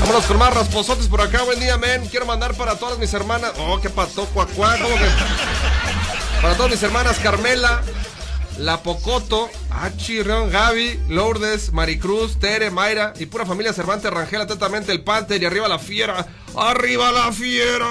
Vámonos 0.00 0.24
con 0.26 0.38
más 0.38 0.52
rasposotes 0.52 1.06
por 1.06 1.20
acá. 1.20 1.42
Buen 1.44 1.60
día, 1.60 1.78
men. 1.78 2.06
Quiero 2.08 2.26
mandar 2.26 2.54
para 2.54 2.74
todas 2.74 2.98
mis 2.98 3.14
hermanas. 3.14 3.52
Oh, 3.58 3.80
qué 3.80 3.88
pato, 3.88 4.26
cuacuá. 4.26 4.76
¿Cómo 4.78 4.94
que? 4.96 5.08
Para 6.42 6.54
todas 6.56 6.72
mis 6.72 6.82
hermanas 6.82 7.18
Carmela, 7.20 7.82
La 8.58 8.82
Pocoto, 8.82 9.48
Achirreón, 9.80 10.50
Gaby, 10.50 11.00
Lourdes, 11.08 11.72
Maricruz, 11.72 12.38
Tere, 12.38 12.70
Mayra 12.70 13.12
y 13.18 13.26
pura 13.26 13.46
familia 13.46 13.72
Cervantes 13.72 14.10
Rangel. 14.10 14.40
Atentamente 14.40 14.92
el 14.92 15.02
Panther 15.02 15.42
y 15.42 15.46
arriba 15.46 15.68
la 15.68 15.78
fiera. 15.78 16.26
¡Arriba 16.56 17.10
la 17.12 17.32
fiera! 17.32 17.86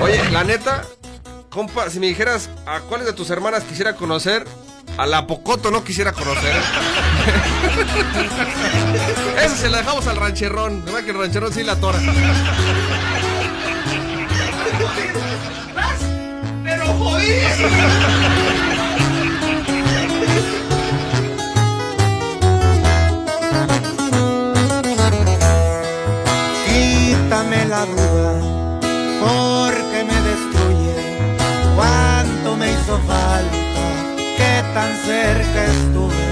Oye, 0.00 0.30
la 0.30 0.44
neta, 0.44 0.84
compa, 1.50 1.90
si 1.90 1.98
me 1.98 2.06
dijeras 2.06 2.48
a 2.66 2.80
cuáles 2.80 3.06
de 3.06 3.12
tus 3.12 3.30
hermanas 3.30 3.64
quisiera 3.64 3.94
conocer, 3.94 4.44
a 4.96 5.06
la 5.06 5.26
Pocoto 5.26 5.70
no 5.70 5.84
quisiera 5.84 6.12
conocer. 6.12 6.54
Eso 9.44 9.56
se 9.56 9.70
la 9.70 9.78
dejamos 9.78 10.06
al 10.06 10.16
rancherrón. 10.16 10.84
¿Verdad 10.84 11.04
que 11.04 11.10
el 11.10 11.18
rancherrón 11.18 11.52
sí 11.52 11.62
la 11.62 11.76
tora? 11.76 11.98
Jodí. 16.98 17.32
Quítame 26.66 27.64
la 27.66 27.82
duda, 27.86 28.32
porque 29.20 29.98
me 30.08 30.18
destruye. 30.28 30.96
Cuánto 31.76 32.56
me 32.56 32.72
hizo 32.72 32.98
falta, 33.06 33.84
que 34.36 34.52
tan 34.74 34.90
cerca 35.06 35.64
estuve 35.66 36.27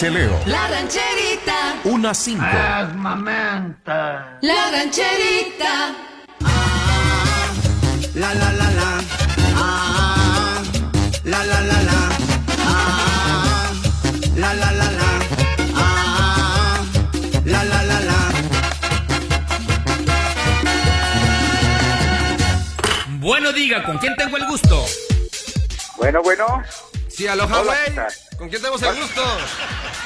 La 0.00 0.68
rancherita. 0.68 1.80
Una 1.82 2.14
5. 2.14 2.44
La 4.42 4.70
rancherita. 4.70 5.92
La 8.14 8.32
la 8.32 8.52
la 8.52 8.70
la. 8.70 9.00
Ah, 9.56 10.62
la 11.24 11.44
la 11.44 11.60
la 11.62 11.82
la. 11.82 12.08
Ah, 12.60 13.72
la 14.36 14.54
la 14.54 14.70
la 14.70 14.90
la. 14.92 15.18
Ah, 15.74 16.80
la 17.44 17.64
la 17.64 17.82
la 17.82 18.00
la. 18.00 18.18
Bueno, 23.18 23.52
diga, 23.52 23.82
¿con 23.82 23.98
quién 23.98 24.14
tengo 24.14 24.36
el 24.36 24.46
gusto? 24.46 24.84
Bueno, 25.96 26.22
bueno. 26.22 26.62
Sí, 27.08 27.26
aloha, 27.26 27.62
güey. 27.64 27.96
¿Con 28.38 28.48
quién 28.48 28.62
tenemos 28.62 28.80
el 28.82 28.94
gusto? 28.94 29.22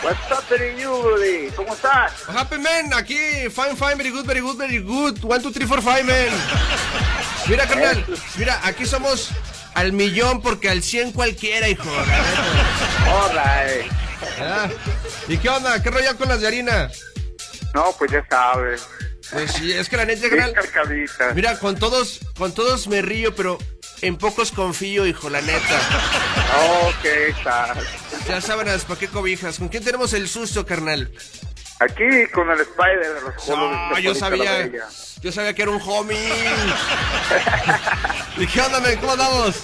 What's 0.03 0.19
happening 0.29 0.79
you, 0.79 0.91
Rudy? 1.01 1.49
¿Cómo 1.55 1.75
estás? 1.75 2.27
What 2.27 2.37
happened, 2.37 2.65
man? 2.65 2.93
Aquí, 2.93 3.49
fine, 3.51 3.77
fine, 3.77 3.97
very 3.97 4.11
good, 4.11 4.27
very 4.27 4.41
good, 4.41 4.57
very 4.59 4.79
good. 4.79 5.23
One, 5.23 5.41
two, 5.41 5.53
three, 5.53 5.65
four, 5.67 5.81
five, 5.81 6.05
man. 6.05 6.29
Mira, 7.49 7.67
carnal, 7.67 8.05
mira, 8.37 8.61
aquí 8.65 8.85
somos 8.85 9.31
al 9.75 9.93
millón 9.93 10.43
porque 10.43 10.69
al 10.69 10.83
100 10.83 11.13
cualquiera, 11.13 11.69
hijo. 11.69 11.89
Alright. 13.07 13.93
Ah, 14.41 14.69
¿Y 15.29 15.39
qué 15.39 15.49
onda? 15.49 15.81
¿Qué 15.83 15.91
rollo 15.91 16.17
con 16.17 16.29
las 16.29 16.41
de 16.41 16.49
harina? 16.49 16.91
No, 17.73 17.95
pues 17.97 18.11
ya 18.11 18.27
sabes. 18.29 18.87
Pues 19.31 19.53
sí, 19.53 19.73
es 19.73 19.89
que 19.89 19.97
la 19.97 20.05
neta, 20.05 20.29
carnal. 20.29 21.35
Mira, 21.35 21.59
con 21.59 21.77
todos, 21.77 22.21
con 22.37 22.53
todos 22.53 22.89
me 22.89 23.03
río, 23.03 23.35
pero 23.37 23.57
en 24.01 24.17
pocos 24.17 24.51
confío, 24.51 25.07
hijo, 25.07 25.31
la 25.31 25.41
neta. 25.41 25.81
Ok, 26.89 27.05
está. 27.05 27.75
Ya 28.29 28.41
saben 28.41 28.69
para 28.87 29.01
qué 29.01 29.09
cobijas. 29.09 29.59
¿Con 29.59 29.69
quién 29.69 29.85
tenemos 29.85 30.13
el 30.13 30.29
susto, 30.29 30.65
carnal? 30.65 31.13
Aquí 31.81 32.05
con 32.33 32.49
el 32.51 32.61
Spider 32.61 33.17
Ah, 33.57 33.99
yo 34.01 34.15
sabía. 34.15 34.71
Yo 35.21 35.33
sabía 35.33 35.55
que 35.55 35.63
era 35.63 35.71
un 35.73 35.83
homie. 35.85 36.19
¿Y 38.37 38.47
qué 38.47 38.61
onda, 38.61 38.81
men? 38.81 38.99
¿Cómo 38.99 39.13
andamos? 39.13 39.57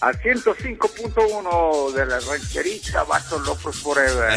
A 0.00 0.12
105.1 0.12 1.92
de 1.92 2.06
la 2.06 2.20
rancherita 2.20 3.02
Vatos 3.04 3.46
Locos 3.46 3.80
Forever. 3.80 4.30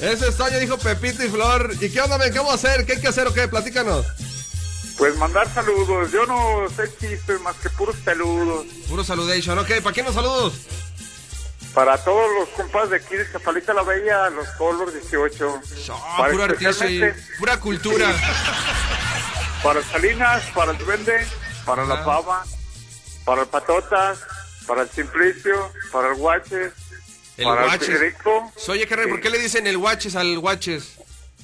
Ese 0.00 0.26
extraño 0.26 0.58
dijo 0.58 0.78
Pepito 0.78 1.22
y 1.24 1.28
Flor. 1.28 1.74
¿Y 1.80 1.90
qué 1.90 2.00
onda, 2.00 2.18
men? 2.18 2.32
¿Qué 2.32 2.38
vamos 2.38 2.52
a 2.52 2.68
hacer? 2.68 2.86
¿Qué 2.86 2.94
hay 2.94 3.00
que 3.00 3.08
hacer 3.08 3.26
o 3.26 3.34
qué? 3.34 3.46
Platícanos. 3.46 4.06
Pues 5.00 5.16
mandar 5.16 5.48
saludos. 5.54 6.12
Yo 6.12 6.26
no 6.26 6.68
sé 6.76 6.84
chistes 6.98 7.40
más 7.40 7.56
que 7.56 7.70
puros 7.70 7.96
saludos. 8.04 8.66
Puro 8.86 9.02
saludation. 9.02 9.58
Ok, 9.58 9.80
¿para 9.82 9.94
quién 9.94 10.04
los 10.04 10.14
saludos? 10.14 10.66
Para 11.72 11.96
todos 12.04 12.26
los 12.38 12.48
compas 12.50 12.90
de 12.90 12.96
aquí 12.96 13.16
de 13.16 13.26
Chapalita 13.32 13.72
la 13.72 13.82
Bella, 13.82 14.28
los 14.28 14.46
Colors 14.58 14.92
18. 14.92 15.60
Ah, 15.90 16.16
Para 16.18 16.32
puro 16.32 16.44
artista 16.44 16.68
y 16.68 16.70
especialmente 17.02 17.22
pura 17.38 17.58
cultura. 17.58 18.14
Para 19.62 19.82
Salinas, 19.84 20.42
para 20.54 20.72
el 20.72 20.78
Duende, 20.78 21.26
para 21.64 21.86
la 21.86 22.04
Pava, 22.04 22.44
para 23.24 23.42
el 23.42 23.48
Patotas, 23.48 24.18
para 24.66 24.82
el 24.82 24.90
Simplicio, 24.90 25.72
para 25.92 26.08
el 26.08 26.16
Guaches, 26.16 26.72
El 27.38 27.44
para 27.44 27.62
Guaches. 27.64 27.88
el 27.88 27.96
Federico, 27.96 28.52
Oye, 28.68 28.86
carnal, 28.86 29.08
¿por 29.08 29.20
qué 29.22 29.30
le 29.30 29.38
dicen 29.38 29.66
el 29.66 29.78
guaches 29.78 30.14
al 30.14 30.38
guaches? 30.38 30.96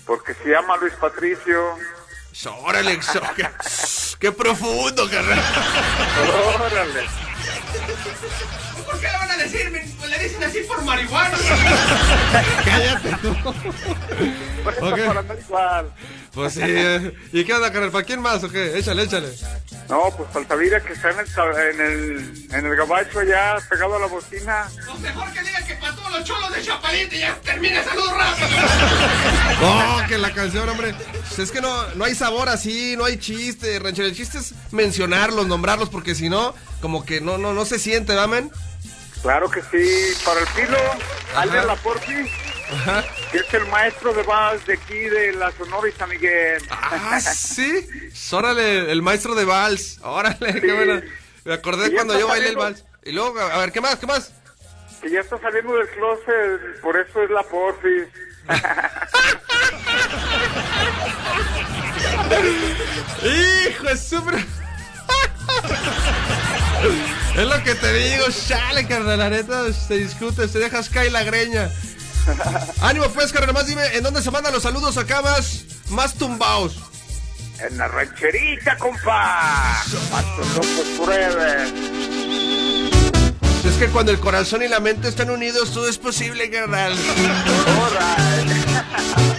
porque 0.04 0.34
se 0.34 0.50
llama 0.50 0.76
Luis 0.76 0.92
Patricio. 1.00 1.74
Órale, 2.44 3.00
so- 3.02 3.20
qué, 3.34 3.48
qué 4.20 4.30
profundo, 4.32 5.08
carnal. 5.08 5.42
Órale. 6.54 7.06
¿Por 8.84 9.00
qué 9.00 9.06
le 9.08 9.18
van 9.18 9.30
a 9.30 9.36
decir? 9.38 9.95
Dicen 10.26 10.42
así 10.42 10.58
por 10.66 10.82
marihuana. 10.84 11.36
Cállate 12.64 13.10
tú. 13.22 13.36
Pues 14.64 14.76
Ok. 14.82 14.98
para 15.06 15.20
andar 15.20 15.38
igual. 15.38 15.92
Pues 16.34 16.54
sí. 16.54 16.60
eh. 16.64 17.12
¿Y 17.32 17.44
qué 17.44 17.54
onda, 17.54 17.70
carnal? 17.72 17.90
¿Para 17.92 18.04
quién 18.04 18.20
más 18.20 18.42
o 18.42 18.48
qué? 18.50 18.76
Échale, 18.76 19.04
échale. 19.04 19.28
No, 19.88 20.10
pues 20.16 20.28
Saltavira 20.32 20.80
que 20.82 20.92
está 20.94 21.10
en 21.10 21.20
el, 21.20 21.26
en 21.70 21.80
el, 21.80 22.46
en 22.52 22.66
el 22.66 22.76
gabacho 22.76 23.20
allá, 23.20 23.56
pegado 23.70 23.94
a 23.94 23.98
la 24.00 24.06
bocina. 24.06 24.68
Pues 24.84 24.98
mejor 25.00 25.32
que 25.32 25.40
diga 25.42 25.64
que 25.64 25.74
para 25.76 25.94
todos 25.94 26.10
los 26.10 26.24
cholos 26.24 26.52
de 26.52 26.62
Chapalita 26.62 27.14
y 27.14 27.18
ya 27.20 27.34
termina 27.44 27.84
salud 27.84 28.08
rápido. 28.10 28.48
Oh, 29.62 30.00
que 30.08 30.18
la 30.18 30.32
canción, 30.34 30.68
hombre. 30.68 30.94
Pues 31.28 31.38
Es 31.38 31.52
que 31.52 31.60
no, 31.60 31.70
no 31.94 32.04
hay 32.04 32.14
sabor 32.16 32.48
así, 32.48 32.96
no 32.96 33.04
hay 33.04 33.18
chiste, 33.18 33.78
ranchero. 33.78 34.08
El 34.08 34.16
chiste 34.16 34.38
es 34.38 34.54
mencionarlos, 34.72 35.46
nombrarlos, 35.46 35.88
porque 35.88 36.14
si 36.16 36.28
no, 36.28 36.54
como 36.80 37.04
que 37.04 37.20
no, 37.20 37.38
no, 37.38 37.54
no 37.54 37.64
se 37.64 37.78
siente, 37.78 38.14
¿damen? 38.14 38.50
Claro 39.22 39.50
que 39.50 39.60
sí, 39.62 40.14
para 40.24 40.40
el 40.40 40.46
Pilo, 40.48 40.78
alias 41.34 41.66
La 41.66 41.74
Porfi, 41.76 42.14
Ajá. 42.72 43.04
que 43.32 43.38
es 43.38 43.54
el 43.54 43.66
maestro 43.66 44.12
de 44.12 44.22
vals 44.22 44.64
de 44.66 44.74
aquí 44.74 44.94
de 44.98 45.32
la 45.32 45.50
Sonora 45.52 45.88
y 45.88 45.92
San 45.92 46.08
Miguel. 46.08 46.62
Ah, 46.70 47.20
sí. 47.20 47.88
Órale, 48.32 48.90
el 48.92 49.02
maestro 49.02 49.34
de 49.34 49.44
vals. 49.44 49.98
Órale, 50.02 50.60
qué 50.60 50.72
bueno. 50.72 51.02
Me 51.44 51.54
acordé 51.54 51.92
cuando 51.92 52.18
yo 52.18 52.28
bailé 52.28 52.50
el 52.50 52.56
vals. 52.56 52.84
Y 53.04 53.12
luego, 53.12 53.40
a 53.40 53.58
ver, 53.58 53.72
¿qué 53.72 53.80
más? 53.80 53.96
¿Qué 53.96 54.06
más? 54.06 54.32
Que 55.02 55.10
ya 55.10 55.20
está 55.20 55.38
saliendo 55.40 55.74
del 55.74 55.88
closet, 55.90 56.80
por 56.80 56.96
eso 56.96 57.22
es 57.22 57.30
La 57.30 57.42
Porfi. 57.42 58.04
Hijo, 63.24 63.88
es 63.88 64.00
súper. 64.08 64.44
Es 67.36 67.46
lo 67.46 67.62
que 67.62 67.74
te 67.74 67.92
digo, 67.92 68.24
chale, 68.48 68.86
carnal, 68.86 69.18
la 69.18 69.28
neta, 69.28 69.70
se 69.70 69.98
discute, 69.98 70.48
se 70.48 70.58
dejas 70.58 70.88
caer 70.88 71.12
la 71.12 71.22
greña. 71.22 71.70
Ánimo, 72.80 73.10
pues, 73.10 73.30
carnal, 73.30 73.52
más 73.52 73.66
dime, 73.66 73.84
¿en 73.92 74.02
dónde 74.02 74.22
se 74.22 74.30
mandan 74.30 74.54
los 74.54 74.62
saludos 74.62 74.96
acá 74.96 75.20
más, 75.20 75.64
más 75.90 76.14
tumbaos? 76.14 76.78
En 77.60 77.76
la 77.76 77.88
rancherita, 77.88 78.78
compa. 78.78 79.82
Locos 80.54 80.86
Forever. 80.96 81.68
Es 83.64 83.74
que 83.78 83.88
cuando 83.88 84.12
el 84.12 84.20
corazón 84.20 84.62
y 84.62 84.68
la 84.68 84.80
mente 84.80 85.08
están 85.08 85.28
unidos, 85.28 85.72
todo 85.72 85.88
es 85.88 85.98
posible, 85.98 86.50
carnal. 86.50 86.94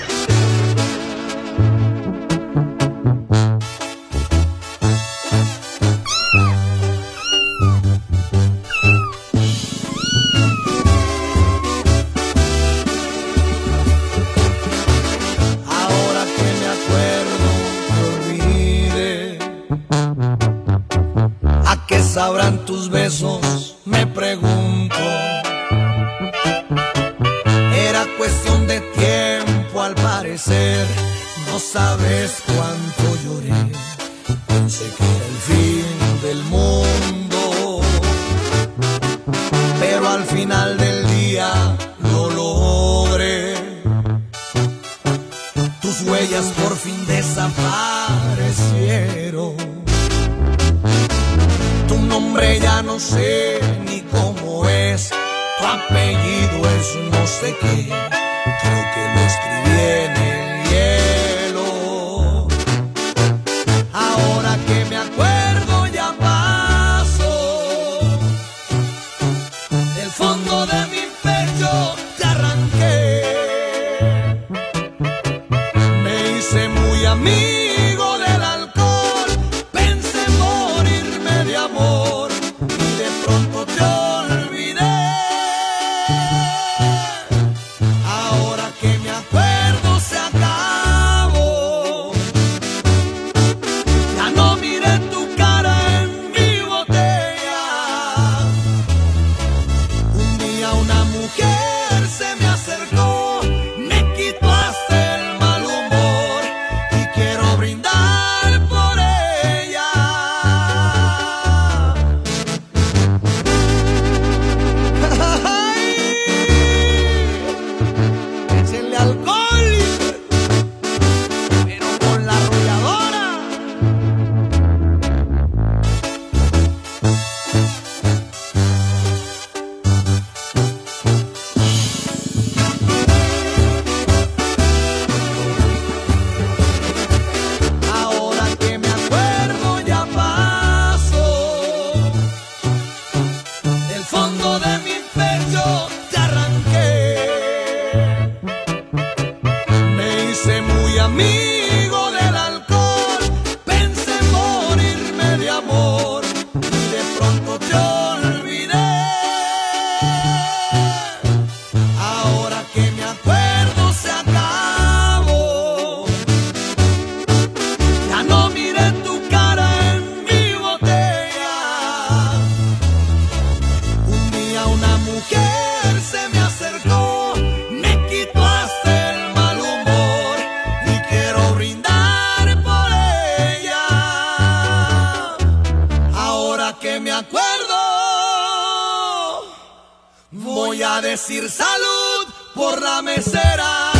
a 190.95 191.01
decir 191.01 191.49
salud 191.49 192.27
por 192.53 192.81
la 192.81 193.01
mesera. 193.01 193.96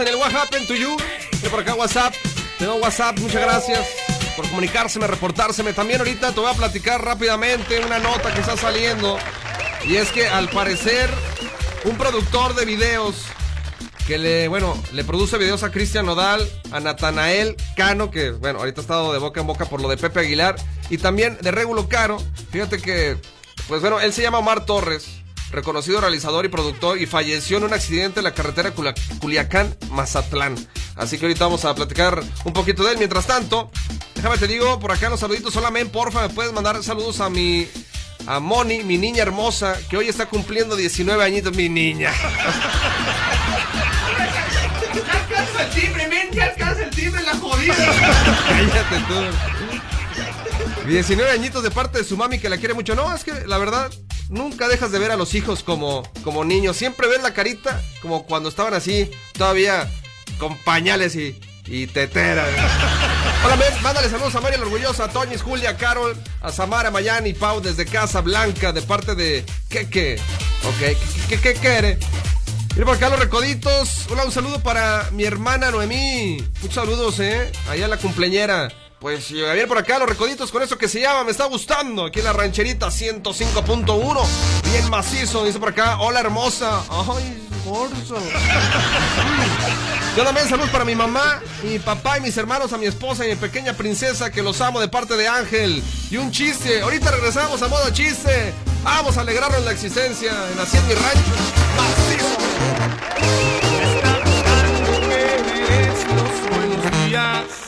En 0.00 0.08
el 0.08 0.16
What 0.16 0.34
Happened 0.34 0.66
to 0.66 0.74
You. 0.74 0.96
Por 1.50 1.60
acá 1.60 1.74
WhatsApp. 1.74 2.14
Tengo 2.58 2.74
WhatsApp, 2.74 3.18
muchas 3.18 3.42
gracias 3.42 3.86
por 4.36 4.48
comunicárseme, 4.48 5.06
reportárseme. 5.06 5.72
También 5.72 6.00
ahorita 6.00 6.32
te 6.32 6.40
voy 6.40 6.50
a 6.50 6.54
platicar 6.54 7.04
rápidamente 7.04 7.80
una 7.80 7.98
nota 7.98 8.32
que 8.32 8.40
está 8.40 8.56
saliendo. 8.56 9.18
Y 9.84 9.96
es 9.96 10.10
que 10.10 10.28
al 10.28 10.48
parecer 10.48 11.10
un 11.84 11.96
productor 11.96 12.54
de 12.54 12.64
videos 12.64 13.24
que 14.06 14.18
le, 14.18 14.48
bueno, 14.48 14.80
le 14.92 15.04
produce 15.04 15.38
videos 15.38 15.62
a 15.62 15.70
Cristian 15.70 16.06
Nodal, 16.06 16.48
a 16.72 16.80
Natanael 16.80 17.56
Cano, 17.76 18.10
que, 18.10 18.30
bueno, 18.30 18.60
ahorita 18.60 18.80
ha 18.80 18.82
estado 18.82 19.12
de 19.12 19.18
boca 19.18 19.40
en 19.40 19.46
boca 19.46 19.66
por 19.66 19.80
lo 19.80 19.88
de 19.88 19.96
Pepe 19.96 20.20
Aguilar, 20.20 20.56
y 20.90 20.98
también 20.98 21.36
de 21.40 21.50
Regulo 21.50 21.88
Caro. 21.88 22.18
Fíjate 22.50 22.78
que, 22.78 23.18
pues 23.68 23.80
bueno, 23.80 24.00
él 24.00 24.12
se 24.12 24.22
llama 24.22 24.38
Omar 24.38 24.64
Torres, 24.64 25.08
reconocido 25.50 26.00
realizador 26.00 26.44
y 26.44 26.48
productor, 26.48 26.98
y 26.98 27.06
falleció 27.06 27.58
en 27.58 27.64
un 27.64 27.72
accidente 27.74 28.20
en 28.20 28.24
la 28.24 28.34
carretera 28.34 28.74
Culiacán-Mazatlán. 28.74 30.56
Así 30.96 31.18
que 31.18 31.26
ahorita 31.26 31.44
vamos 31.44 31.64
a 31.64 31.74
platicar 31.74 32.22
un 32.44 32.52
poquito 32.52 32.84
de 32.84 32.92
él. 32.92 32.98
Mientras 32.98 33.26
tanto, 33.26 33.70
déjame 34.14 34.38
te 34.38 34.46
digo, 34.46 34.78
por 34.80 34.92
acá 34.92 35.08
los 35.08 35.20
saluditos 35.20 35.54
solamente, 35.54 35.92
porfa, 35.92 36.22
me 36.22 36.34
puedes 36.34 36.52
mandar 36.52 36.82
saludos 36.82 37.20
a 37.20 37.30
mi... 37.30 37.68
A 38.26 38.40
Moni, 38.40 38.82
mi 38.82 38.98
niña 38.98 39.22
hermosa, 39.22 39.78
que 39.88 39.96
hoy 39.96 40.08
está 40.08 40.26
cumpliendo 40.26 40.76
19 40.76 41.24
añitos, 41.24 41.56
mi 41.56 41.70
niña. 41.70 42.12
alcanza 45.38 45.62
el 45.62 45.70
timbre, 45.70 46.08
men, 46.08 46.30
ya 46.32 46.44
alcanza 46.44 46.82
el 46.84 46.90
timbre, 46.90 47.22
la 47.22 47.36
jodida. 47.36 47.74
Cállate 48.48 48.96
tú. 49.08 50.88
19 50.88 51.30
añitos 51.30 51.62
de 51.62 51.70
parte 51.70 51.98
de 51.98 52.04
su 52.04 52.16
mami 52.16 52.38
que 52.38 52.48
la 52.48 52.58
quiere 52.58 52.74
mucho. 52.74 52.94
No, 52.94 53.14
es 53.14 53.24
que 53.24 53.32
la 53.46 53.58
verdad, 53.58 53.90
nunca 54.28 54.68
dejas 54.68 54.92
de 54.92 54.98
ver 54.98 55.10
a 55.10 55.16
los 55.16 55.34
hijos 55.34 55.62
como, 55.62 56.02
como 56.22 56.44
niños. 56.44 56.76
Siempre 56.76 57.08
ves 57.08 57.22
la 57.22 57.34
carita 57.34 57.82
como 58.02 58.24
cuando 58.26 58.48
estaban 58.48 58.74
así, 58.74 59.10
todavía 59.32 59.90
con 60.38 60.56
pañales 60.58 61.16
y, 61.16 61.38
y 61.66 61.86
teteras. 61.86 62.48
Hola, 63.44 63.56
men, 63.56 63.82
mándale 63.82 64.08
saludos 64.08 64.34
a 64.34 64.40
María 64.40 64.58
la 64.58 64.64
Orgullosa, 64.64 65.04
a 65.04 65.08
Toñis, 65.08 65.42
Julia, 65.42 65.76
Carol, 65.76 66.16
a 66.40 66.52
Samara, 66.52 66.90
Mayani, 66.90 67.34
Pau 67.34 67.60
desde 67.60 67.86
Casa 67.86 68.20
Blanca 68.20 68.72
de 68.72 68.82
parte 68.82 69.14
de 69.14 69.44
Keke. 69.68 70.18
Ok, 70.64 70.98
¿qué, 71.28 71.40
qué, 71.40 71.54
quiere? 71.54 71.98
Mira 72.74 72.86
por 72.86 72.96
acá 72.96 73.08
los 73.08 73.18
recoditos. 73.18 74.06
Hola, 74.10 74.24
un 74.24 74.32
saludo 74.32 74.60
para 74.60 75.08
mi 75.12 75.24
hermana 75.24 75.70
Noemí. 75.70 76.44
Muchos 76.62 76.74
saludos, 76.74 77.20
¿eh? 77.20 77.50
Allá 77.68 77.88
la 77.88 77.96
cumpleañera. 77.96 78.68
Pues 79.00 79.30
bien 79.30 79.68
por 79.68 79.78
acá 79.78 79.98
los 80.00 80.08
recoditos 80.08 80.50
con 80.50 80.60
eso 80.60 80.76
que 80.76 80.88
se 80.88 81.00
llama 81.00 81.22
Me 81.22 81.30
está 81.30 81.44
gustando. 81.44 82.06
Aquí 82.06 82.18
en 82.18 82.24
la 82.24 82.32
rancherita 82.32 82.88
105.1. 82.88 84.26
Bien 84.72 84.90
macizo. 84.90 85.44
Dice 85.44 85.60
por 85.60 85.68
acá. 85.68 86.00
Hola, 86.00 86.18
hermosa. 86.20 86.82
Ay, 86.90 87.48
gorzo. 87.64 88.16
Yo 90.16 90.24
también 90.24 90.48
saludos 90.48 90.70
para 90.70 90.84
mi 90.84 90.96
mamá, 90.96 91.40
mi 91.62 91.78
papá 91.78 92.18
y 92.18 92.22
mis 92.22 92.36
hermanos, 92.36 92.72
a 92.72 92.78
mi 92.78 92.86
esposa 92.86 93.24
y 93.24 93.28
mi 93.30 93.36
pequeña 93.36 93.74
princesa 93.74 94.32
que 94.32 94.42
los 94.42 94.60
amo 94.60 94.80
de 94.80 94.88
parte 94.88 95.16
de 95.16 95.28
Ángel. 95.28 95.80
Y 96.10 96.16
un 96.16 96.32
chiste. 96.32 96.80
Ahorita 96.80 97.12
regresamos 97.12 97.62
a 97.62 97.68
modo 97.68 97.88
chiste. 97.90 98.52
Vamos 98.82 99.16
a 99.16 99.20
alegrarnos 99.20 99.64
la 99.64 99.70
existencia 99.70 100.32
en 100.52 100.58
Hacienda 100.58 100.88
mi 100.88 100.94
rancho. 100.94 101.32
los 106.16 106.56
buenos 106.56 107.06
días. 107.06 107.67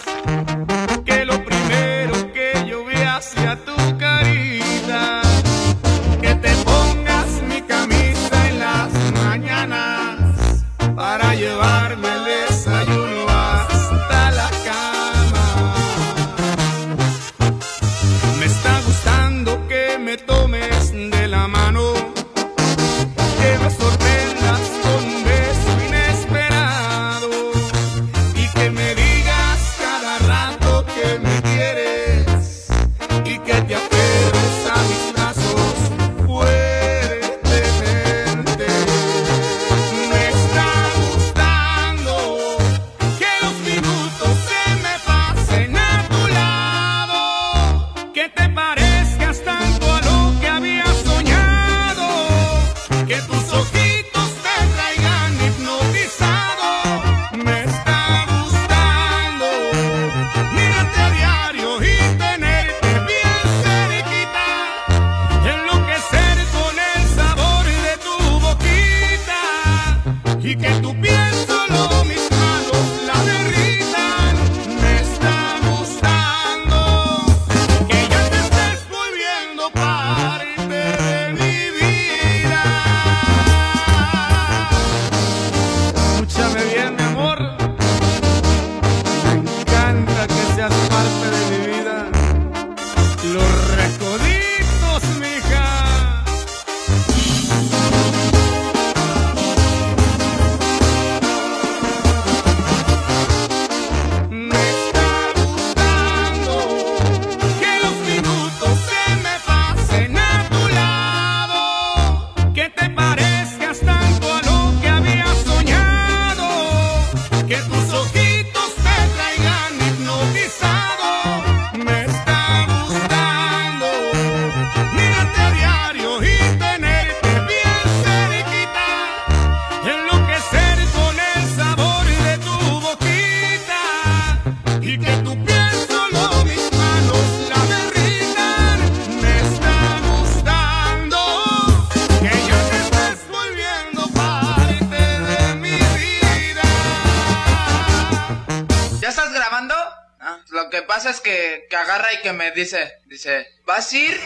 Que 151.19 151.67
agarra 151.77 152.13
y 152.13 152.21
que 152.23 152.33
me 152.33 152.53
dice, 152.53 152.93
dice, 153.07 153.49
¿vas 153.67 153.91
a 153.91 153.97
ir? 153.97 154.21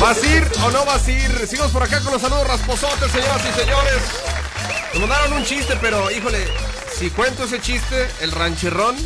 ¿Vas 0.00 0.22
a 0.22 0.26
ir 0.26 0.46
o 0.62 0.70
no 0.70 0.84
vas 0.84 1.06
a 1.06 1.10
ir? 1.10 1.46
Seguimos 1.46 1.72
por 1.72 1.82
acá 1.82 2.00
con 2.00 2.12
los 2.12 2.20
saludos 2.20 2.46
rasposotes, 2.46 3.10
señoras 3.10 3.42
y 3.48 3.60
señores. 3.60 4.02
Nos 4.92 5.00
mandaron 5.00 5.32
un 5.32 5.44
chiste, 5.44 5.76
pero 5.80 6.10
híjole, 6.10 6.46
si 6.94 7.08
cuento 7.10 7.44
ese 7.44 7.60
chiste, 7.60 8.06
el 8.20 8.32
ranchirrón, 8.32 8.96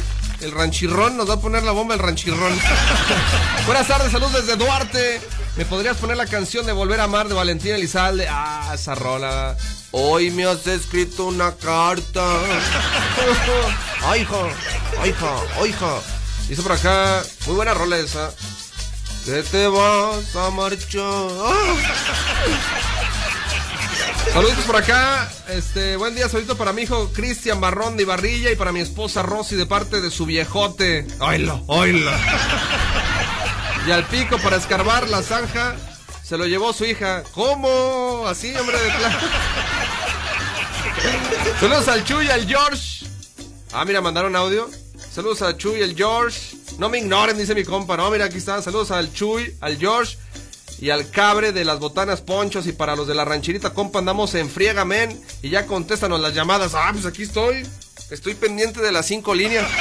el 0.42 0.52
ranchirrón 0.52 1.16
nos 1.16 1.28
va 1.28 1.34
a 1.34 1.40
poner 1.40 1.62
la 1.62 1.72
bomba 1.72 1.94
el 1.94 2.00
ranchirrón. 2.00 2.58
Buenas 3.66 3.86
tardes, 3.86 4.12
saludos 4.12 4.34
desde 4.34 4.56
Duarte. 4.56 5.20
¿Me 5.56 5.64
podrías 5.64 5.96
poner 5.96 6.16
la 6.16 6.26
canción 6.26 6.66
de 6.66 6.72
Volver 6.72 7.00
a 7.00 7.04
Amar 7.04 7.28
de 7.28 7.34
Valentina 7.34 7.76
Elizalde? 7.76 8.26
Ah, 8.28 8.72
esa 8.74 8.94
rola. 8.94 9.56
Hoy 9.90 10.30
me 10.30 10.44
has 10.44 10.66
escrito 10.66 11.26
una 11.26 11.52
carta. 11.52 12.22
Ay, 14.04 14.22
hija, 14.22 14.36
ay, 15.00 15.10
hija, 15.10 15.32
ay. 15.60 15.74
Dice 16.48 16.62
por 16.62 16.72
acá, 16.72 17.22
muy 17.46 17.54
buena 17.54 17.72
rola 17.72 17.98
esa. 17.98 18.32
Que 19.24 19.44
te 19.44 19.68
vas 19.68 20.34
a 20.34 20.50
marchar. 20.50 21.02
Saluditos 24.32 24.64
por 24.64 24.76
acá. 24.76 25.30
Este, 25.48 25.96
buen 25.96 26.14
día, 26.14 26.28
saludito 26.28 26.56
para 26.56 26.72
mi 26.72 26.82
hijo 26.82 27.10
Cristian 27.12 27.60
Barrón 27.60 27.96
de 27.96 28.04
Ibarrilla 28.04 28.50
y 28.50 28.56
para 28.56 28.72
mi 28.72 28.80
esposa 28.80 29.22
Rosy 29.22 29.56
de 29.56 29.66
parte 29.66 30.00
de 30.00 30.10
su 30.10 30.24
viejote. 30.24 31.06
Oilo, 31.20 31.62
oilo. 31.66 32.10
Y 33.86 33.90
al 33.90 34.04
pico 34.06 34.38
para 34.38 34.56
escarbar 34.56 35.08
la 35.08 35.22
zanja 35.22 35.76
se 36.22 36.38
lo 36.38 36.46
llevó 36.46 36.72
su 36.72 36.84
hija. 36.86 37.24
¿Cómo? 37.32 38.24
Así, 38.26 38.54
hombre 38.56 38.78
de 38.80 38.90
plan. 38.90 39.12
Saludos 41.60 41.88
al 41.88 42.04
Chuy 42.04 42.26
y 42.26 42.30
al 42.30 42.46
George. 42.46 43.04
Ah, 43.72 43.84
mira, 43.84 44.00
mandaron 44.00 44.34
audio. 44.34 44.70
Saludos 45.12 45.42
al 45.42 45.58
Chuy 45.58 45.80
y 45.80 45.82
al 45.82 45.94
George. 45.94 46.56
No 46.78 46.88
me 46.88 46.98
ignoren, 46.98 47.36
dice 47.36 47.54
mi 47.54 47.64
compa. 47.64 47.96
No, 47.96 48.10
mira, 48.10 48.24
aquí 48.24 48.38
está. 48.38 48.62
Saludos 48.62 48.90
al 48.92 49.12
Chuy, 49.12 49.54
al 49.60 49.76
George 49.76 50.16
y 50.82 50.90
al 50.90 51.08
Cabre 51.10 51.52
de 51.52 51.64
las 51.64 51.78
botanas 51.78 52.22
ponchos. 52.22 52.66
Y 52.66 52.72
para 52.72 52.96
los 52.96 53.06
de 53.06 53.14
la 53.14 53.24
rancherita, 53.24 53.72
compa, 53.72 54.00
andamos 54.00 54.34
en 54.34 54.50
friega, 54.50 54.84
men. 54.84 55.24
Y 55.40 55.48
ya 55.48 55.64
contéstanos 55.64 56.20
las 56.20 56.34
llamadas. 56.34 56.74
Ah, 56.74 56.90
pues 56.92 57.06
aquí 57.06 57.22
estoy. 57.22 57.64
Estoy 58.10 58.34
pendiente 58.34 58.82
de 58.82 58.90
las 58.90 59.06
cinco 59.06 59.34
líneas. 59.34 59.66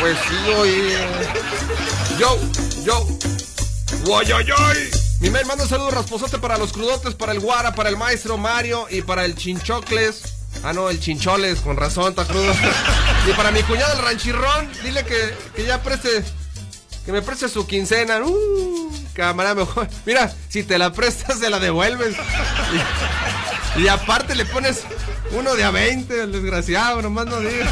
Pues 0.00 0.18
sí, 0.28 0.50
oye. 0.58 0.96
Yo, 2.18 2.36
yo. 2.82 3.06
Guayayoy. 4.04 4.90
Mi 5.20 5.30
men 5.30 5.46
manda 5.46 5.62
un 5.62 5.70
saludo 5.70 5.92
rasposote 5.92 6.38
para 6.38 6.58
los 6.58 6.72
crudotes, 6.72 7.14
para 7.14 7.30
el 7.30 7.38
Guara, 7.38 7.72
para 7.76 7.88
el 7.88 7.96
maestro 7.96 8.36
Mario 8.36 8.86
y 8.90 9.02
para 9.02 9.24
el 9.24 9.36
Chinchocles. 9.36 10.22
Ah, 10.64 10.72
no, 10.72 10.90
el 10.90 10.98
Chincholes, 10.98 11.60
con 11.60 11.76
razón, 11.76 12.08
está 12.08 12.24
crudo. 12.24 12.52
y 13.30 13.32
para 13.34 13.52
mi 13.52 13.62
cuñado 13.62 13.92
el 13.92 14.04
Ranchirrón, 14.04 14.72
dile 14.82 15.04
que, 15.04 15.34
que 15.54 15.66
ya 15.66 15.80
preste, 15.80 16.24
que 17.06 17.12
me 17.12 17.22
preste 17.22 17.48
su 17.48 17.64
quincena. 17.64 18.20
Uh, 18.24 19.01
cámara, 19.12 19.54
mejor. 19.56 19.88
Mira, 20.06 20.32
si 20.48 20.62
te 20.62 20.78
la 20.78 20.92
prestas, 20.92 21.38
se 21.38 21.50
la 21.50 21.58
devuelves. 21.58 22.16
Y, 23.76 23.82
y 23.82 23.88
aparte 23.88 24.34
le 24.34 24.44
pones 24.44 24.82
uno 25.32 25.54
de 25.54 25.64
a 25.64 25.70
20, 25.70 26.22
el 26.22 26.32
desgraciado, 26.32 27.02
nomás 27.02 27.26
no 27.26 27.40
digas. 27.40 27.68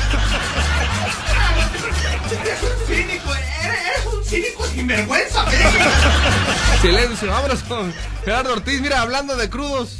Eres 2.30 2.62
un 2.62 2.86
cínico, 2.86 3.34
eres 3.34 4.06
un 4.12 4.24
cínico 4.24 4.66
sinvergüenza, 4.66 5.44
Silencio, 6.80 7.30
vámonos 7.30 7.62
con 7.64 7.92
Gerardo 8.24 8.52
Ortiz. 8.52 8.80
Mira, 8.80 9.00
hablando 9.02 9.36
de 9.36 9.50
crudos. 9.50 9.96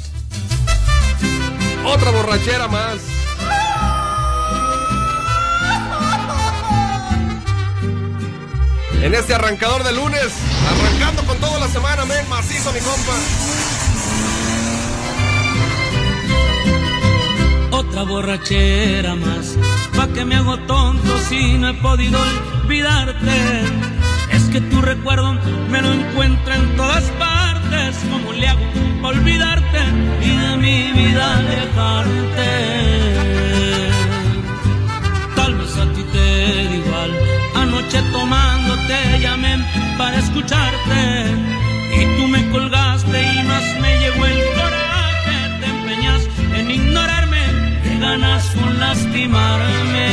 Otra 1.85 2.11
borrachera 2.11 2.67
más. 2.67 2.99
En 9.01 9.15
este 9.15 9.33
arrancador 9.33 9.83
de 9.83 9.93
lunes, 9.93 10.27
arrancando 10.69 11.25
con 11.25 11.37
toda 11.39 11.59
la 11.59 11.67
semana, 11.67 12.05
men, 12.05 12.29
macizo 12.29 12.71
mi 12.71 12.79
compa. 12.79 13.13
Otra 17.71 18.03
borrachera 18.03 19.15
más, 19.15 19.57
pa' 19.95 20.07
que 20.13 20.23
me 20.23 20.35
hago 20.35 20.55
tonto 20.59 21.17
si 21.29 21.57
no 21.57 21.69
he 21.69 21.73
podido 21.73 22.19
olvidarte. 22.63 23.63
Es 24.31 24.43
que 24.51 24.61
tu 24.61 24.81
recuerdo 24.81 25.33
me 25.69 25.81
lo 25.81 25.91
encuentro 25.91 26.53
en 26.53 26.75
todas 26.77 27.03
partes, 27.17 27.95
como 28.11 28.33
le 28.33 28.47
hago 28.47 28.61
pa' 29.01 29.07
olvidarte 29.07 29.79
y 30.21 30.37
de 30.37 30.57
mi 30.57 30.91
vida 30.91 31.37
alejarte? 31.39 32.49
Tal 35.35 35.55
vez 35.55 35.75
a 35.75 35.85
ti 35.93 36.03
te 36.03 36.65
da 36.65 36.75
igual, 36.75 37.11
anoche 37.55 38.01
tomando 38.11 38.70
llamé 39.19 39.57
para 39.97 40.17
escucharte 40.17 41.25
y 41.97 42.17
tú 42.17 42.27
me 42.27 42.49
colgaste 42.49 43.21
y 43.21 43.43
más 43.43 43.63
me 43.79 43.99
llegó 43.99 44.25
el 44.25 44.41
coraje, 44.55 45.37
te 45.59 45.65
empeñas 45.65 46.21
en 46.55 46.71
ignorarme, 46.71 47.41
te 47.83 47.97
ganas 47.99 48.45
con 48.55 48.79
lastimarme. 48.79 50.07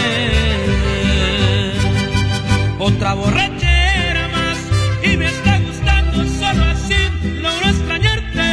Otra 2.79 3.14
borrachera 3.14 4.29
más 4.29 4.59
y 5.03 5.16
me 5.16 5.26
está 5.26 5.59
gustando 5.61 6.24
solo 6.39 6.64
así 6.64 7.01
logro 7.43 7.68
extrañarte. 7.68 8.47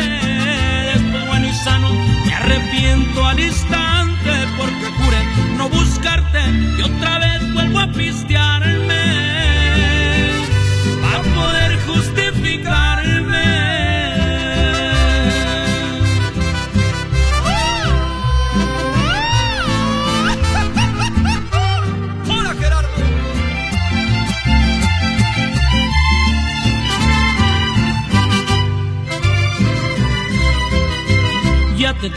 Después 0.93 1.27
bueno 1.27 1.47
y 1.47 1.53
sano 1.53 1.89
me 2.25 2.33
arrepiento 2.33 3.25
al 3.25 3.39
instante 3.39 4.31
porque 4.57 4.85
juré 4.97 5.21
no 5.57 5.69
buscarte 5.69 6.41
y 6.77 6.81
otra 6.81 7.19
vez 7.19 7.53
vuelvo 7.53 7.79
a 7.79 7.87
pistearme 7.87 8.84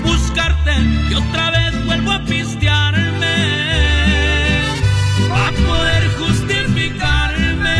no 0.00 0.06
buscarte 0.06 0.72
y 1.10 1.14
otra 1.14 1.50
vez 1.50 1.84
vuelvo 1.84 2.12
a 2.12 2.24
pistearme 2.24 3.26
a 5.32 5.50
poder 5.66 6.10
justificarme. 6.18 7.78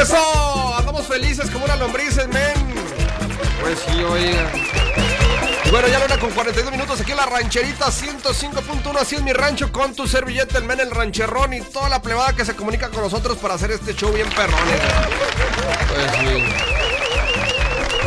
¡Eso! 0.00 0.78
Andamos 0.78 1.06
felices 1.06 1.50
como 1.50 1.64
una 1.64 1.76
lombrices, 1.76 2.28
men. 2.28 2.74
Pues 3.60 3.78
sí, 3.78 4.02
oiga. 4.02 4.81
Bueno, 5.72 5.88
ya 5.88 6.00
luna 6.00 6.18
con 6.18 6.30
42 6.32 6.70
minutos 6.70 7.00
aquí 7.00 7.12
en 7.12 7.16
la 7.16 7.24
rancherita 7.24 7.86
105.1. 7.86 8.94
Así 9.00 9.14
es 9.14 9.22
mi 9.22 9.32
rancho 9.32 9.72
con 9.72 9.94
tu 9.94 10.06
servilleta, 10.06 10.58
el 10.58 10.64
men, 10.64 10.80
el 10.80 10.90
rancherrón 10.90 11.54
y 11.54 11.62
toda 11.62 11.88
la 11.88 12.02
plebada 12.02 12.34
que 12.34 12.44
se 12.44 12.54
comunica 12.54 12.90
con 12.90 13.00
nosotros 13.00 13.38
para 13.38 13.54
hacer 13.54 13.70
este 13.70 13.94
show 13.94 14.12
bien 14.12 14.28
perrones. 14.28 14.80
Pues 15.88 16.10
sí. 16.12 16.44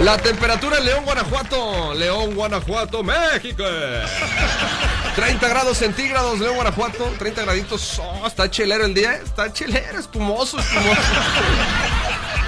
La 0.03 0.15
temperatura 0.19 0.77
en 0.77 0.85
León, 0.85 1.05
Guanajuato. 1.05 1.95
León, 1.95 2.35
Guanajuato, 2.35 3.01
México. 3.01 3.63
30 5.15 5.47
grados 5.47 5.79
centígrados, 5.79 6.39
León, 6.39 6.53
Guanajuato. 6.57 7.15
30 7.17 7.41
graditos. 7.41 7.99
Oh, 7.99 8.27
está 8.27 8.47
chelero 8.47 8.85
el 8.85 8.93
día. 8.93 9.15
¿eh? 9.15 9.21
Está 9.25 9.51
chelero, 9.51 9.97
espumoso, 9.97 10.59
espumoso. 10.59 11.01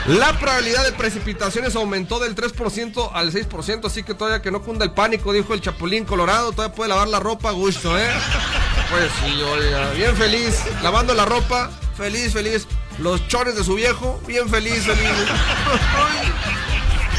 La 0.08 0.40
probabilidad 0.40 0.86
de 0.86 0.94
precipitaciones 0.94 1.76
aumentó 1.76 2.20
del 2.20 2.34
3% 2.34 3.12
al 3.14 3.34
6%, 3.34 3.86
así 3.86 4.04
que 4.04 4.14
todavía 4.14 4.42
que 4.42 4.52
no 4.52 4.62
cunda 4.62 4.86
el 4.86 4.92
pánico, 4.92 5.34
dijo 5.34 5.54
el 5.54 5.60
Chapulín 5.60 6.06
Colorado. 6.06 6.54
Todavía 6.54 6.74
puede 6.74 6.90
lavar 6.90 7.10
la 7.10 7.20
ropa 7.20 7.50
a 7.50 7.52
gusto, 7.52 8.00
¿eh? 8.00 8.08
Pues 8.90 9.12
sí, 9.22 9.42
oiga, 9.42 9.92
bien 9.92 10.16
feliz. 10.16 10.64
Lavando 10.82 11.14
la 11.14 11.26
ropa, 11.26 11.70
feliz, 11.98 12.32
feliz. 12.32 12.68
Los 13.00 13.28
chores 13.28 13.56
de 13.56 13.66
su 13.66 13.76
viejo, 13.76 14.22
bien 14.26 14.48
feliz, 14.48 14.86
feliz. 14.86 15.12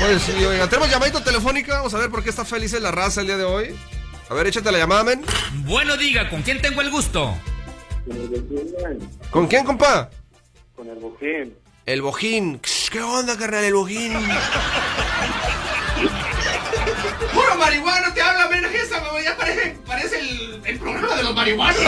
Pues 0.00 0.22
sí, 0.22 0.44
oiga, 0.44 0.66
tenemos 0.66 0.90
llamadita 0.90 1.22
telefónica. 1.22 1.76
Vamos 1.76 1.92
a 1.92 1.98
ver 1.98 2.08
por 2.10 2.22
qué 2.22 2.30
está 2.30 2.46
feliz 2.46 2.72
en 2.72 2.84
la 2.84 2.90
raza 2.90 3.20
el 3.20 3.26
día 3.26 3.36
de 3.36 3.44
hoy. 3.44 3.76
A 4.30 4.34
ver, 4.34 4.46
échate 4.46 4.72
la 4.72 4.78
llamada, 4.78 5.04
men. 5.04 5.24
Bueno, 5.66 5.96
diga, 5.98 6.30
¿con 6.30 6.40
quién 6.40 6.62
tengo 6.62 6.80
el 6.80 6.90
gusto? 6.90 7.34
¿Con 9.30 9.46
quién, 9.46 9.66
compa? 9.66 10.08
Con 10.74 10.88
el 10.88 10.96
bojín. 10.96 11.54
El 11.84 12.02
bojín. 12.02 12.60
¿Qué 12.90 13.02
onda, 13.02 13.36
carnal, 13.36 13.64
el 13.64 13.74
bojín? 13.74 14.14
¡Puro 17.34 17.56
marihuano 17.56 18.14
te 18.14 18.22
habla, 18.22 18.48
men! 18.48 18.64
Esa, 18.64 19.00
mamá, 19.00 19.20
ya 19.22 19.36
parece, 19.36 19.78
parece 19.86 20.20
el, 20.20 20.62
el 20.64 20.78
programa 20.78 21.16
de 21.16 21.22
los 21.22 21.34
marihuanos. 21.34 21.80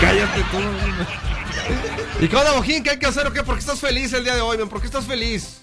Cállate 0.00 0.42
tú. 0.50 0.58
¿Y 2.20 2.28
qué 2.28 2.36
onda, 2.36 2.52
bojín? 2.52 2.82
¿Qué 2.82 2.90
hay 2.90 2.98
que 2.98 3.06
hacer 3.06 3.26
o 3.26 3.32
qué? 3.32 3.42
¿Por 3.42 3.54
qué 3.54 3.60
estás 3.60 3.80
feliz 3.80 4.12
el 4.12 4.24
día 4.24 4.34
de 4.34 4.42
hoy, 4.42 4.58
men? 4.58 4.68
¿Por 4.68 4.80
qué 4.80 4.86
estás 4.86 5.06
feliz? 5.06 5.62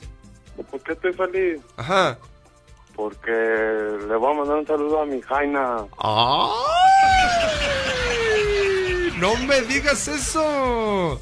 ¿Por 0.71 0.81
qué 0.81 0.93
estoy 0.93 1.13
feliz? 1.13 1.61
Ajá. 1.77 2.17
Porque 2.95 3.31
le 3.31 4.15
voy 4.15 4.33
a 4.33 4.37
mandar 4.37 4.57
un 4.57 4.65
saludo 4.65 5.01
a 5.01 5.05
mi 5.05 5.21
Jaina. 5.21 5.85
¡Ay! 5.99 6.49
No 9.17 9.35
me 9.35 9.61
digas 9.61 10.07
eso. 10.07 11.21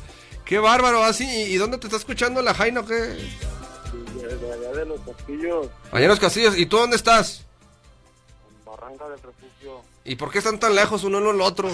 Qué 0.54 0.60
bárbaro, 0.60 1.04
así. 1.04 1.26
¿Y 1.26 1.56
dónde 1.56 1.80
te 1.80 1.88
está 1.88 1.98
escuchando 1.98 2.40
la 2.44 2.54
Jaina 2.54 2.82
o 2.82 2.86
qué? 2.86 2.94
De, 2.94 4.54
allá 4.54 4.72
de 4.72 4.86
los 4.86 5.02
castillos, 5.02 5.68
Allá 5.92 6.04
en 6.04 6.10
los 6.10 6.20
castillos. 6.20 6.56
¿Y 6.56 6.68
tú 6.68 6.78
dónde 6.78 6.96
estás? 6.96 7.44
Barranca 8.64 9.10
del 9.10 9.18
Refugio. 9.18 9.82
¿Y 10.06 10.16
por 10.16 10.30
qué 10.30 10.38
están 10.38 10.60
tan 10.60 10.76
lejos 10.76 11.04
uno 11.06 11.18
en 11.18 11.28
el 11.36 11.42
otro? 11.42 11.72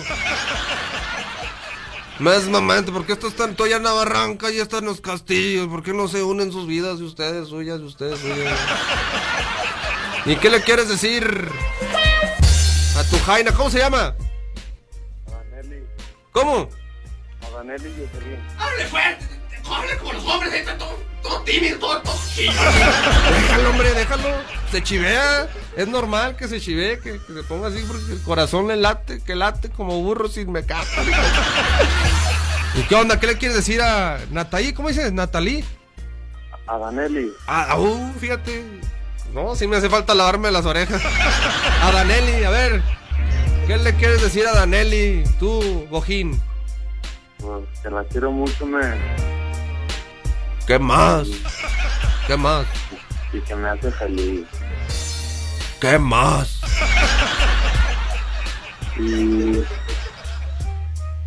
Más 2.19 2.47
mamante, 2.47 2.93
¿por 2.93 3.05
qué 3.05 3.11
estos 3.11 3.33
están 3.33 3.57
allá 3.61 3.75
en 3.75 3.83
la 3.83 3.91
barranca 3.91 4.49
y 4.49 4.61
están 4.61 4.79
en 4.79 4.85
los 4.85 5.01
castillos? 5.01 5.67
¿Por 5.67 5.83
qué 5.83 5.91
no 5.91 6.07
se 6.07 6.23
unen 6.23 6.53
sus 6.53 6.65
vidas 6.65 6.99
de 6.99 7.05
ustedes, 7.05 7.49
suyas, 7.49 7.79
de 7.79 7.85
ustedes, 7.85 8.17
suyas? 8.21 8.57
¿Y 10.25 10.37
qué 10.37 10.49
le 10.49 10.61
quieres 10.61 10.87
decir 10.87 11.49
a 12.97 13.03
tu 13.09 13.19
Jaina? 13.25 13.51
¿Cómo 13.51 13.69
se 13.69 13.79
llama? 13.79 14.15
Adaneli. 15.27 15.83
¿Cómo? 16.31 16.69
Adaneli 17.59 17.89
y 17.89 18.07
Jocelyn. 18.07 18.39
¡Hable 18.57 18.85
fuerte! 18.85 19.25
¡Hable 19.69 19.97
como 19.97 20.13
los 20.13 20.25
hombres! 20.25 20.53
Ahí 20.53 20.59
está 20.59 20.77
todo, 20.77 20.97
todo 21.21 21.41
tímido, 21.41 21.77
todo, 21.77 22.01
todo 22.01 22.15
chido. 22.33 22.53
Déjalo, 22.53 23.69
hombre, 23.71 23.93
déjalo. 23.93 24.29
Se 24.71 24.81
chivea. 24.81 25.49
Es 25.75 25.87
normal 25.87 26.37
que 26.37 26.47
se 26.47 26.61
chivee, 26.61 26.99
que, 26.99 27.19
que 27.19 27.33
se 27.33 27.43
ponga 27.43 27.67
así 27.67 27.83
porque 27.85 28.13
el 28.13 28.21
corazón 28.21 28.67
le 28.67 28.77
late, 28.77 29.21
que 29.21 29.35
late 29.35 29.69
como 29.69 30.01
burro 30.01 30.29
sin 30.29 30.51
mecato. 30.51 30.87
¿Y 32.75 32.83
qué 32.83 32.95
onda? 32.95 33.19
¿Qué 33.19 33.27
le 33.27 33.37
quieres 33.37 33.57
decir 33.57 33.81
a 33.81 34.19
Natalie? 34.31 34.73
¿Cómo 34.73 34.87
dices? 34.87 35.11
¿Natalí? 35.11 35.65
Adaneli. 36.65 37.33
Ah, 37.47 37.77
uh, 37.77 38.13
fíjate. 38.19 38.63
No, 39.33 39.55
sí 39.55 39.67
me 39.67 39.75
hace 39.75 39.89
falta 39.89 40.15
lavarme 40.15 40.49
las 40.49 40.65
orejas. 40.65 41.01
A 41.81 41.91
Danelli, 41.91 42.43
a 42.45 42.49
ver. 42.51 42.81
¿Qué 43.67 43.77
le 43.77 43.93
quieres 43.95 44.21
decir 44.21 44.47
a 44.47 44.53
Danelli? 44.53 45.23
Tú, 45.39 45.87
Bojín. 45.89 46.41
Pues, 47.39 47.63
que 47.81 47.89
la 47.89 48.03
quiero 48.05 48.31
mucho, 48.31 48.65
me. 48.65 48.79
¿Qué 50.67 50.77
más? 50.77 51.27
¿Qué 52.27 52.35
más? 52.37 52.65
Y 53.33 53.39
que 53.41 53.55
me 53.55 53.69
hace 53.69 53.91
feliz. 53.91 54.45
¿Qué 55.79 55.97
más? 55.97 56.61
Y. 58.97 59.63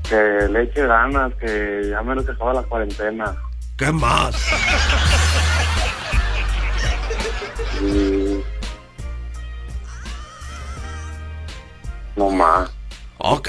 Que 0.08 0.48
le 0.50 0.62
eche 0.64 0.86
ganas, 0.86 1.32
que 1.40 1.88
ya 1.90 2.02
menos 2.02 2.26
que 2.26 2.32
acaba 2.32 2.54
la 2.54 2.62
cuarentena. 2.62 3.34
¿Qué 3.78 3.90
más? 3.90 4.36
Y. 7.80 8.44
No 12.14 12.30
más. 12.30 12.70
Ok. 13.24 13.48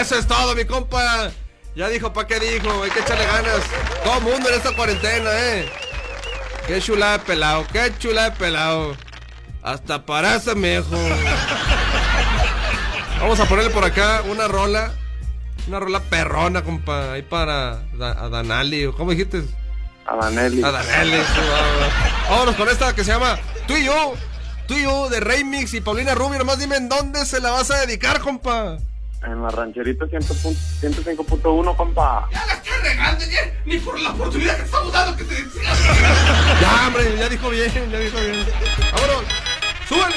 Eso 0.00 0.18
es 0.18 0.26
todo, 0.26 0.54
mi 0.54 0.64
compa. 0.64 1.30
Ya 1.74 1.88
dijo, 1.88 2.12
¿pa' 2.12 2.26
qué 2.26 2.38
dijo? 2.40 2.82
Hay 2.82 2.90
que 2.90 3.00
echarle 3.00 3.24
ganas. 3.24 3.60
Todo 4.04 4.20
mundo 4.20 4.48
en 4.48 4.54
esta 4.56 4.72
cuarentena, 4.72 5.30
¿eh? 5.32 5.68
Qué 6.66 6.80
chula 6.82 7.12
de 7.12 7.18
pelado, 7.20 7.66
qué 7.72 7.92
chula 7.98 8.24
de 8.24 8.32
pelado. 8.32 8.94
Hasta 9.62 10.04
parece, 10.04 10.54
mijo. 10.54 10.84
Vamos 13.20 13.40
a 13.40 13.46
ponerle 13.46 13.70
por 13.70 13.84
acá 13.84 14.22
una 14.28 14.46
rola. 14.46 14.92
Una 15.68 15.80
rola 15.80 16.00
perrona, 16.00 16.62
compa. 16.62 17.12
Ahí 17.12 17.22
para 17.22 17.76
Da- 17.94 18.24
a 18.24 18.28
Danali. 18.28 18.86
¿o 18.86 18.94
¿Cómo 18.94 19.10
dijiste? 19.12 19.42
Adaneli. 20.06 20.62
A 20.62 20.70
Danali. 20.70 21.12
sí, 21.12 21.40
va, 21.50 21.60
va. 21.60 22.28
Vámonos 22.30 22.54
con 22.56 22.68
esta 22.68 22.94
que 22.94 23.04
se 23.04 23.12
llama 23.12 23.38
Tú 23.66 23.74
y 23.76 23.84
yo. 23.84 24.14
Tú 24.68 24.74
y 24.74 24.82
yo 24.82 25.08
de 25.08 25.18
Remix 25.20 25.72
y 25.74 25.80
Paulina 25.80 26.14
Rubio. 26.14 26.38
Nomás 26.38 26.58
dime 26.58 26.76
en 26.76 26.88
dónde 26.88 27.24
se 27.26 27.40
la 27.40 27.50
vas 27.50 27.70
a 27.70 27.80
dedicar, 27.86 28.20
compa. 28.20 28.76
En 29.24 29.42
la 29.42 29.48
rancherita 29.50 30.06
100 30.06 30.22
pun- 30.22 30.56
105.1, 30.80 31.74
compa. 31.76 32.28
Ya 32.30 32.46
la 32.46 32.52
estás 32.52 32.82
regando, 32.82 33.24
ya, 33.24 33.40
ni 33.64 33.78
por 33.78 33.98
la 33.98 34.10
oportunidad 34.10 34.56
que 34.56 34.62
estamos 34.62 34.92
dando 34.92 35.16
que 35.16 35.24
te 35.24 35.34
Ya, 36.60 36.86
hombre, 36.86 37.16
ya 37.18 37.28
dijo 37.28 37.48
bien, 37.50 37.72
ya 37.90 37.98
dijo 37.98 38.16
bien. 38.20 38.46
Vámonos. 38.92 39.24
Súbele. 39.88 40.16